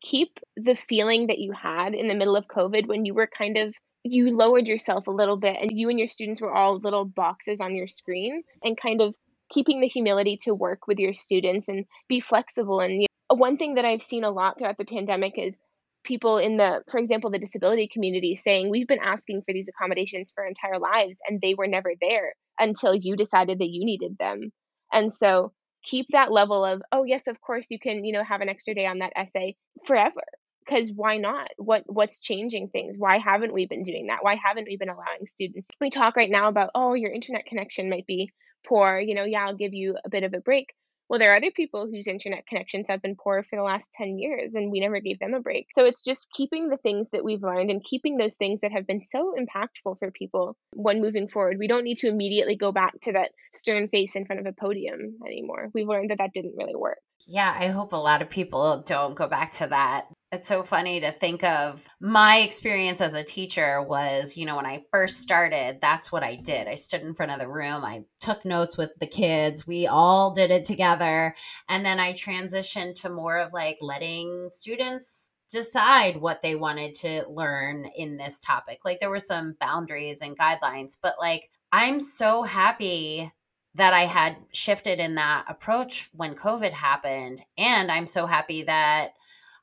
Keep 0.00 0.38
the 0.56 0.74
feeling 0.74 1.26
that 1.26 1.38
you 1.38 1.52
had 1.52 1.94
in 1.94 2.08
the 2.08 2.14
middle 2.14 2.36
of 2.36 2.46
COVID 2.46 2.86
when 2.86 3.04
you 3.04 3.12
were 3.12 3.28
kind 3.28 3.58
of 3.58 3.74
you 4.12 4.36
lowered 4.36 4.68
yourself 4.68 5.06
a 5.06 5.12
little 5.12 5.36
bit 5.36 5.56
and 5.60 5.70
you 5.72 5.88
and 5.88 5.98
your 5.98 6.08
students 6.08 6.40
were 6.40 6.54
all 6.54 6.78
little 6.78 7.04
boxes 7.04 7.60
on 7.60 7.74
your 7.74 7.86
screen 7.86 8.42
and 8.62 8.80
kind 8.80 9.00
of 9.00 9.14
keeping 9.50 9.80
the 9.80 9.88
humility 9.88 10.38
to 10.42 10.54
work 10.54 10.86
with 10.86 10.98
your 10.98 11.14
students 11.14 11.68
and 11.68 11.84
be 12.08 12.20
flexible. 12.20 12.80
And 12.80 12.94
you 12.94 13.06
know, 13.30 13.36
one 13.36 13.56
thing 13.56 13.74
that 13.74 13.84
i've 13.84 14.02
seen 14.02 14.24
a 14.24 14.30
lot 14.30 14.58
throughout 14.58 14.78
the 14.78 14.84
pandemic 14.84 15.34
is 15.36 15.58
people 16.04 16.38
in 16.38 16.56
the 16.56 16.82
for 16.88 16.98
example 16.98 17.30
the 17.30 17.38
disability 17.38 17.88
community 17.92 18.36
saying 18.36 18.70
we've 18.70 18.86
been 18.86 19.00
asking 19.02 19.42
for 19.42 19.52
these 19.52 19.68
accommodations 19.68 20.30
for 20.32 20.46
entire 20.46 20.78
lives 20.78 21.16
and 21.28 21.40
they 21.40 21.54
were 21.54 21.66
never 21.66 21.92
there 22.00 22.34
until 22.58 22.94
you 22.94 23.16
decided 23.16 23.58
that 23.58 23.68
you 23.68 23.84
needed 23.84 24.16
them. 24.18 24.52
And 24.92 25.12
so 25.12 25.52
keep 25.84 26.06
that 26.12 26.32
level 26.32 26.64
of 26.64 26.82
oh 26.92 27.04
yes 27.04 27.26
of 27.26 27.40
course 27.40 27.66
you 27.70 27.78
can 27.78 28.04
you 28.04 28.12
know 28.12 28.24
have 28.24 28.40
an 28.40 28.48
extra 28.48 28.74
day 28.74 28.86
on 28.86 28.98
that 28.98 29.12
essay 29.16 29.56
forever 29.84 30.22
because 30.66 30.90
why 30.94 31.16
not? 31.16 31.48
What 31.56 31.84
what's 31.86 32.18
changing 32.18 32.68
things? 32.68 32.96
Why 32.98 33.18
haven't 33.18 33.52
we 33.52 33.66
been 33.66 33.82
doing 33.82 34.08
that? 34.08 34.22
Why 34.22 34.36
haven't 34.42 34.66
we 34.68 34.76
been 34.76 34.88
allowing 34.88 35.26
students? 35.26 35.68
We 35.80 35.90
talk 35.90 36.16
right 36.16 36.30
now 36.30 36.48
about 36.48 36.70
oh 36.74 36.94
your 36.94 37.12
internet 37.12 37.46
connection 37.46 37.90
might 37.90 38.06
be 38.06 38.32
poor. 38.66 38.98
You 38.98 39.14
know 39.14 39.24
yeah 39.24 39.46
i'll 39.46 39.56
give 39.56 39.74
you 39.74 39.96
a 40.04 40.10
bit 40.10 40.24
of 40.24 40.34
a 40.34 40.40
break. 40.40 40.74
Well 41.08 41.20
there 41.20 41.32
are 41.32 41.36
other 41.36 41.52
people 41.52 41.86
whose 41.86 42.08
internet 42.08 42.46
connections 42.48 42.86
have 42.88 43.00
been 43.00 43.16
poor 43.16 43.44
for 43.44 43.56
the 43.56 43.62
last 43.62 43.90
10 43.96 44.18
years 44.18 44.54
and 44.54 44.72
we 44.72 44.80
never 44.80 44.98
gave 44.98 45.20
them 45.20 45.34
a 45.34 45.40
break. 45.40 45.68
So 45.74 45.84
it's 45.84 46.02
just 46.02 46.26
keeping 46.32 46.68
the 46.68 46.78
things 46.78 47.10
that 47.10 47.24
we've 47.24 47.42
learned 47.42 47.70
and 47.70 47.84
keeping 47.84 48.16
those 48.16 48.34
things 48.34 48.60
that 48.62 48.72
have 48.72 48.86
been 48.86 49.04
so 49.04 49.34
impactful 49.38 49.98
for 50.00 50.10
people 50.10 50.56
when 50.72 51.00
moving 51.00 51.28
forward. 51.28 51.58
We 51.58 51.68
don't 51.68 51.84
need 51.84 51.98
to 51.98 52.08
immediately 52.08 52.56
go 52.56 52.72
back 52.72 53.00
to 53.02 53.12
that 53.12 53.30
stern 53.54 53.88
face 53.88 54.16
in 54.16 54.26
front 54.26 54.40
of 54.40 54.46
a 54.46 54.52
podium 54.52 55.18
anymore. 55.24 55.70
We've 55.72 55.86
learned 55.86 56.10
that 56.10 56.18
that 56.18 56.32
didn't 56.34 56.56
really 56.56 56.74
work. 56.74 56.98
Yeah, 57.26 57.54
I 57.56 57.68
hope 57.68 57.92
a 57.92 57.96
lot 57.96 58.22
of 58.22 58.30
people 58.30 58.84
don't 58.86 59.14
go 59.14 59.26
back 59.26 59.52
to 59.52 59.66
that. 59.68 60.08
It's 60.36 60.48
so 60.48 60.62
funny 60.62 61.00
to 61.00 61.12
think 61.12 61.42
of 61.44 61.88
my 61.98 62.40
experience 62.40 63.00
as 63.00 63.14
a 63.14 63.24
teacher 63.24 63.82
was, 63.82 64.36
you 64.36 64.44
know, 64.44 64.56
when 64.56 64.66
I 64.66 64.84
first 64.90 65.22
started, 65.22 65.78
that's 65.80 66.12
what 66.12 66.22
I 66.22 66.34
did. 66.34 66.68
I 66.68 66.74
stood 66.74 67.00
in 67.00 67.14
front 67.14 67.32
of 67.32 67.38
the 67.38 67.48
room, 67.48 67.82
I 67.86 68.04
took 68.20 68.44
notes 68.44 68.76
with 68.76 68.90
the 69.00 69.06
kids, 69.06 69.66
we 69.66 69.86
all 69.86 70.34
did 70.34 70.50
it 70.50 70.66
together. 70.66 71.34
And 71.70 71.86
then 71.86 71.98
I 71.98 72.12
transitioned 72.12 72.96
to 72.96 73.08
more 73.08 73.38
of 73.38 73.54
like 73.54 73.78
letting 73.80 74.50
students 74.50 75.30
decide 75.48 76.18
what 76.18 76.42
they 76.42 76.54
wanted 76.54 76.92
to 76.96 77.24
learn 77.30 77.86
in 77.96 78.18
this 78.18 78.38
topic. 78.38 78.80
Like 78.84 79.00
there 79.00 79.08
were 79.08 79.18
some 79.18 79.56
boundaries 79.58 80.20
and 80.20 80.38
guidelines, 80.38 80.98
but 81.00 81.14
like 81.18 81.48
I'm 81.72 81.98
so 81.98 82.42
happy 82.42 83.32
that 83.74 83.94
I 83.94 84.04
had 84.04 84.36
shifted 84.52 85.00
in 85.00 85.14
that 85.14 85.46
approach 85.48 86.10
when 86.12 86.34
COVID 86.34 86.72
happened. 86.72 87.42
And 87.56 87.90
I'm 87.90 88.06
so 88.06 88.26
happy 88.26 88.64
that 88.64 89.12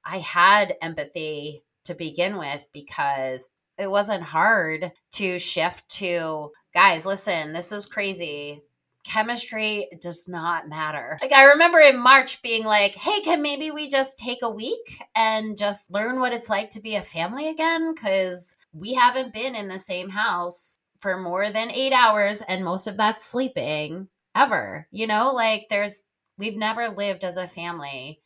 I 0.05 0.19
had 0.19 0.75
empathy 0.81 1.63
to 1.85 1.95
begin 1.95 2.37
with 2.37 2.67
because 2.73 3.49
it 3.77 3.89
wasn't 3.89 4.23
hard 4.23 4.91
to 5.13 5.39
shift 5.39 5.89
to 5.89 6.51
guys, 6.73 7.05
listen, 7.05 7.53
this 7.53 7.71
is 7.71 7.85
crazy. 7.85 8.61
Chemistry 9.03 9.89
does 9.99 10.29
not 10.29 10.69
matter. 10.69 11.17
Like, 11.21 11.33
I 11.33 11.43
remember 11.43 11.79
in 11.79 11.99
March 11.99 12.41
being 12.41 12.63
like, 12.63 12.95
hey, 12.95 13.19
can 13.21 13.41
maybe 13.41 13.69
we 13.69 13.89
just 13.89 14.17
take 14.17 14.39
a 14.41 14.49
week 14.49 15.03
and 15.13 15.57
just 15.57 15.91
learn 15.91 16.21
what 16.21 16.31
it's 16.31 16.49
like 16.49 16.69
to 16.71 16.81
be 16.81 16.95
a 16.95 17.01
family 17.01 17.49
again? 17.49 17.93
Because 17.93 18.55
we 18.71 18.93
haven't 18.93 19.33
been 19.33 19.55
in 19.55 19.67
the 19.67 19.77
same 19.77 20.09
house 20.09 20.79
for 21.01 21.17
more 21.17 21.51
than 21.51 21.69
eight 21.69 21.91
hours, 21.91 22.41
and 22.47 22.63
most 22.63 22.87
of 22.87 22.95
that's 22.95 23.25
sleeping 23.25 24.07
ever. 24.33 24.87
You 24.89 25.05
know, 25.05 25.33
like, 25.33 25.67
there's, 25.69 26.03
we've 26.37 26.55
never 26.55 26.87
lived 26.87 27.25
as 27.25 27.35
a 27.35 27.45
family 27.45 28.21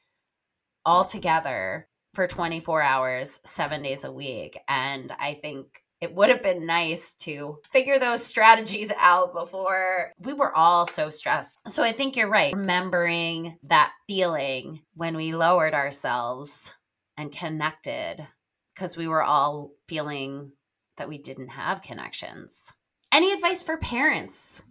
all 0.87 1.03
together 1.03 1.85
for 2.13 2.27
24 2.27 2.81
hours, 2.81 3.41
seven 3.43 3.83
days 3.83 4.05
a 4.05 4.11
week. 4.11 4.57
And 4.69 5.13
I 5.19 5.33
think 5.33 5.67
it 5.99 6.15
would 6.15 6.29
have 6.29 6.41
been 6.41 6.65
nice 6.65 7.13
to 7.15 7.57
figure 7.69 7.99
those 7.99 8.25
strategies 8.25 8.91
out 8.97 9.33
before 9.33 10.13
we 10.17 10.31
were 10.31 10.55
all 10.55 10.87
so 10.87 11.09
stressed. 11.09 11.59
So 11.67 11.83
I 11.83 11.91
think 11.91 12.15
you're 12.15 12.29
right. 12.29 12.53
Remembering 12.53 13.57
that 13.63 13.91
feeling 14.07 14.81
when 14.95 15.17
we 15.17 15.33
lowered 15.33 15.73
ourselves 15.73 16.73
and 17.17 17.33
connected 17.33 18.25
because 18.73 18.95
we 18.95 19.09
were 19.09 19.23
all 19.23 19.71
feeling 19.89 20.53
that 20.97 21.09
we 21.09 21.17
didn't 21.17 21.49
have 21.49 21.81
connections. 21.81 22.71
Any 23.11 23.33
advice 23.33 23.61
for 23.61 23.75
parents? 23.77 24.63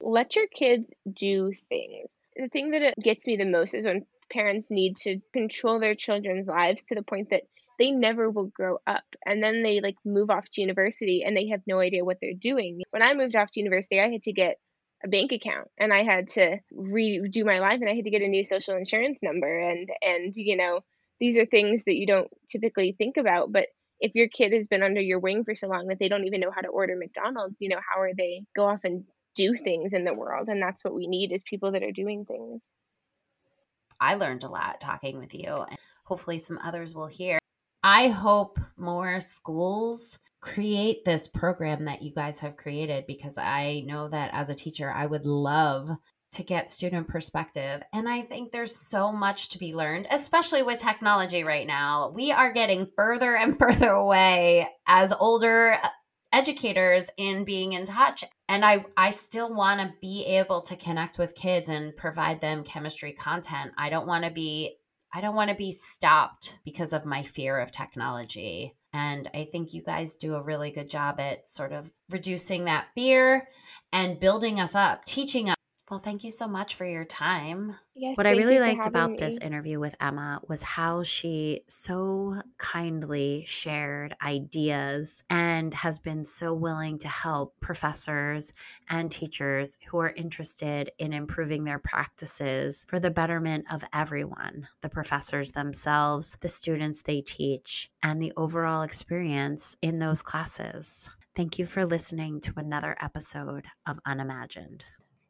Let 0.00 0.36
your 0.36 0.46
kids 0.46 0.90
do 1.12 1.52
things. 1.68 2.14
The 2.36 2.48
thing 2.48 2.70
that 2.70 2.82
it 2.82 2.94
gets 3.02 3.26
me 3.26 3.36
the 3.36 3.46
most 3.46 3.74
is 3.74 3.84
when 3.84 4.06
parents 4.34 4.66
need 4.68 4.96
to 4.96 5.20
control 5.32 5.78
their 5.80 5.94
children's 5.94 6.48
lives 6.48 6.84
to 6.86 6.94
the 6.94 7.02
point 7.02 7.30
that 7.30 7.42
they 7.78 7.90
never 7.90 8.30
will 8.30 8.46
grow 8.46 8.78
up. 8.86 9.04
And 9.24 9.42
then 9.42 9.62
they 9.62 9.80
like 9.80 9.96
move 10.04 10.30
off 10.30 10.44
to 10.52 10.60
university 10.60 11.22
and 11.24 11.36
they 11.36 11.48
have 11.48 11.60
no 11.66 11.80
idea 11.80 12.04
what 12.04 12.18
they're 12.20 12.32
doing. 12.38 12.82
When 12.90 13.02
i 13.02 13.14
moved 13.14 13.36
off 13.36 13.50
to 13.52 13.60
university 13.60 14.00
i 14.00 14.10
had 14.10 14.24
to 14.24 14.32
get 14.32 14.56
a 15.04 15.08
bank 15.08 15.32
account 15.32 15.68
and 15.78 15.92
i 15.92 16.02
had 16.02 16.28
to 16.30 16.58
redo 16.72 17.44
my 17.44 17.58
life 17.58 17.80
and 17.80 17.88
i 17.88 17.94
had 17.94 18.04
to 18.04 18.10
get 18.10 18.22
a 18.22 18.28
new 18.28 18.44
social 18.44 18.76
insurance 18.76 19.18
number. 19.22 19.58
And 19.70 19.88
and 20.02 20.32
you 20.36 20.56
know 20.56 20.80
these 21.20 21.38
are 21.38 21.46
things 21.46 21.84
that 21.86 21.96
you 21.96 22.06
don't 22.06 22.30
typically 22.50 22.94
think 22.98 23.16
about. 23.16 23.52
But 23.52 23.66
if 24.00 24.12
your 24.14 24.28
kid 24.28 24.52
has 24.52 24.66
been 24.66 24.82
under 24.82 25.00
your 25.00 25.20
wing 25.20 25.44
for 25.44 25.54
so 25.54 25.68
long 25.68 25.86
that 25.86 25.98
they 26.00 26.08
don't 26.08 26.26
even 26.26 26.40
know 26.40 26.50
how 26.54 26.60
to 26.60 26.68
order 26.68 26.96
mcdonald's 26.96 27.60
you 27.60 27.68
know 27.68 27.80
how 27.88 28.00
are 28.00 28.14
they 28.14 28.42
go 28.56 28.66
off 28.66 28.80
and 28.84 29.04
do 29.34 29.54
things 29.56 29.92
in 29.92 30.04
the 30.04 30.14
world? 30.14 30.48
And 30.48 30.62
that's 30.62 30.84
what 30.84 30.94
we 30.94 31.06
need 31.06 31.32
is 31.32 31.42
people 31.44 31.72
that 31.72 31.82
are 31.82 31.92
doing 31.92 32.24
things 32.24 32.60
I 34.00 34.14
learned 34.14 34.44
a 34.44 34.48
lot 34.48 34.80
talking 34.80 35.18
with 35.18 35.34
you, 35.34 35.64
and 35.68 35.78
hopefully, 36.04 36.38
some 36.38 36.58
others 36.62 36.94
will 36.94 37.06
hear. 37.06 37.38
I 37.82 38.08
hope 38.08 38.58
more 38.76 39.20
schools 39.20 40.18
create 40.40 41.04
this 41.04 41.26
program 41.26 41.86
that 41.86 42.02
you 42.02 42.12
guys 42.12 42.40
have 42.40 42.56
created 42.56 43.06
because 43.06 43.38
I 43.38 43.82
know 43.86 44.08
that 44.08 44.30
as 44.34 44.50
a 44.50 44.54
teacher, 44.54 44.90
I 44.90 45.06
would 45.06 45.24
love 45.24 45.88
to 46.34 46.42
get 46.42 46.70
student 46.70 47.08
perspective. 47.08 47.82
And 47.92 48.08
I 48.08 48.22
think 48.22 48.52
there's 48.52 48.76
so 48.76 49.12
much 49.12 49.50
to 49.50 49.58
be 49.58 49.74
learned, 49.74 50.08
especially 50.10 50.62
with 50.62 50.80
technology 50.80 51.44
right 51.44 51.66
now. 51.66 52.12
We 52.14 52.32
are 52.32 52.52
getting 52.52 52.86
further 52.94 53.36
and 53.36 53.58
further 53.58 53.90
away 53.90 54.68
as 54.86 55.12
older 55.12 55.78
educators 56.34 57.08
in 57.16 57.44
being 57.44 57.72
in 57.72 57.86
touch. 57.86 58.24
And 58.48 58.64
i 58.64 58.84
i 58.96 59.10
still 59.10 59.54
want 59.54 59.80
to 59.80 59.94
be 60.00 60.26
able 60.26 60.60
to 60.62 60.76
connect 60.76 61.18
with 61.18 61.36
kids 61.36 61.68
and 61.68 61.96
provide 61.96 62.40
them 62.40 62.64
chemistry 62.64 63.12
content. 63.12 63.72
I 63.78 63.88
don't 63.88 64.06
want 64.06 64.24
to 64.24 64.30
be 64.30 64.76
i 65.14 65.20
don't 65.20 65.36
want 65.36 65.50
to 65.50 65.56
be 65.56 65.70
stopped 65.70 66.58
because 66.64 66.92
of 66.92 67.06
my 67.06 67.22
fear 67.22 67.58
of 67.60 67.70
technology. 67.70 68.74
And 68.92 69.30
i 69.32 69.48
think 69.50 69.72
you 69.72 69.82
guys 69.82 70.16
do 70.16 70.34
a 70.34 70.42
really 70.42 70.72
good 70.72 70.90
job 70.90 71.20
at 71.20 71.48
sort 71.48 71.72
of 71.72 71.92
reducing 72.10 72.64
that 72.64 72.88
fear 72.96 73.48
and 73.92 74.20
building 74.20 74.58
us 74.58 74.74
up 74.74 75.04
teaching 75.04 75.53
well, 75.90 76.00
thank 76.00 76.24
you 76.24 76.30
so 76.30 76.48
much 76.48 76.76
for 76.76 76.86
your 76.86 77.04
time. 77.04 77.76
yes 77.94 78.16
What 78.16 78.26
I 78.26 78.30
really 78.30 78.58
liked 78.58 78.86
about 78.86 79.10
having 79.10 79.16
this 79.16 79.36
interview 79.38 79.78
with 79.78 79.94
Emma 80.00 80.40
was 80.48 80.62
how 80.62 81.02
she 81.02 81.60
so 81.68 82.40
kindly 82.56 83.44
shared 83.46 84.16
ideas 84.22 85.22
and 85.28 85.74
has 85.74 85.98
been 85.98 86.24
so 86.24 86.54
willing 86.54 86.98
to 86.98 87.08
help 87.08 87.54
professors 87.60 88.54
and 88.88 89.10
teachers 89.10 89.76
who 89.88 89.98
are 89.98 90.08
interested 90.10 90.90
in 90.98 91.12
improving 91.12 91.64
their 91.64 91.78
practices 91.78 92.86
for 92.88 92.98
the 92.98 93.10
betterment 93.10 93.66
of 93.70 93.84
everyone 93.92 94.68
the 94.80 94.88
professors 94.88 95.52
themselves, 95.52 96.38
the 96.40 96.48
students 96.48 97.02
they 97.02 97.20
teach, 97.20 97.90
and 98.02 98.20
the 98.20 98.32
overall 98.36 98.82
experience 98.82 99.76
in 99.82 99.98
those 99.98 100.22
classes. 100.22 101.14
Thank 101.34 101.58
you 101.58 101.66
for 101.66 101.84
listening 101.84 102.40
to 102.42 102.54
another 102.56 102.96
episode 103.00 103.66
of 103.86 103.98
Unimagined. 104.06 104.84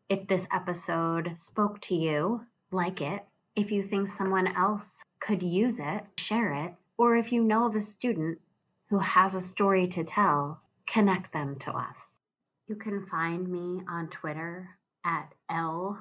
If 0.08 0.26
this 0.28 0.46
episode 0.52 1.34
spoke 1.38 1.80
to 1.82 1.94
you, 1.94 2.46
like 2.70 3.00
it. 3.00 3.24
If 3.56 3.70
you 3.70 3.82
think 3.82 4.10
someone 4.10 4.48
else 4.48 4.86
could 5.20 5.42
use 5.42 5.76
it, 5.78 6.04
share 6.18 6.52
it. 6.66 6.74
Or 6.98 7.16
if 7.16 7.32
you 7.32 7.42
know 7.42 7.66
of 7.66 7.74
a 7.74 7.80
student 7.80 8.38
who 8.90 8.98
has 8.98 9.34
a 9.34 9.40
story 9.40 9.88
to 9.88 10.04
tell, 10.04 10.60
connect 10.86 11.32
them 11.32 11.58
to 11.60 11.70
us. 11.70 11.96
You 12.68 12.76
can 12.76 13.06
find 13.06 13.48
me 13.48 13.82
on 13.88 14.08
Twitter 14.08 14.68
at 15.06 15.32
lconnell20. 15.50 15.96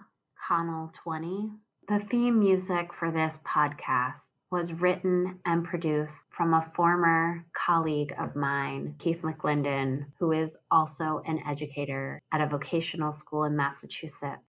The 1.87 1.99
theme 2.09 2.39
music 2.39 2.93
for 2.93 3.09
this 3.09 3.39
podcast 3.45 4.31
was 4.53 4.71
written 4.71 5.39
and 5.47 5.65
produced 5.65 6.13
from 6.29 6.53
a 6.53 6.71
former 6.75 7.43
colleague 7.53 8.13
of 8.19 8.35
mine, 8.35 8.93
Keith 8.99 9.23
McClendon, 9.23 10.05
who 10.19 10.31
is 10.31 10.51
also 10.69 11.23
an 11.25 11.39
educator 11.49 12.21
at 12.31 12.39
a 12.39 12.45
vocational 12.45 13.13
school 13.13 13.45
in 13.45 13.55
Massachusetts. 13.55 14.43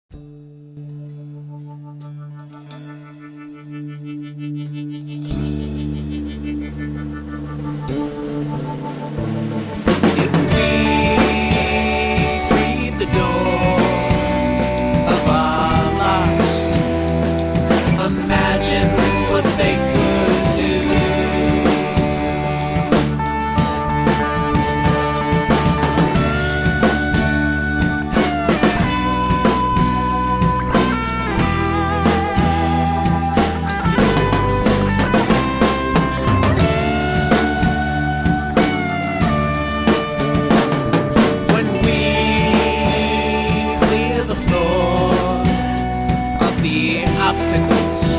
obstacles. 47.18 48.14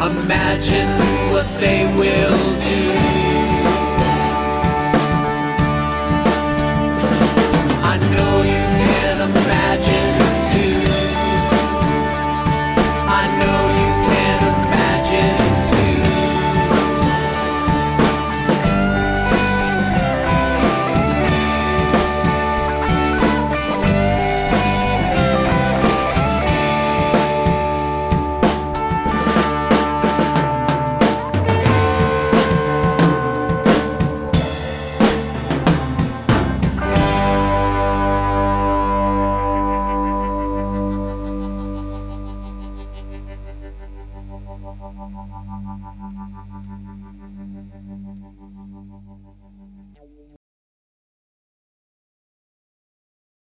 Imagine 0.00 0.88
what 1.32 1.46
they 1.60 1.86
will 1.94 2.60
do. 2.60 3.11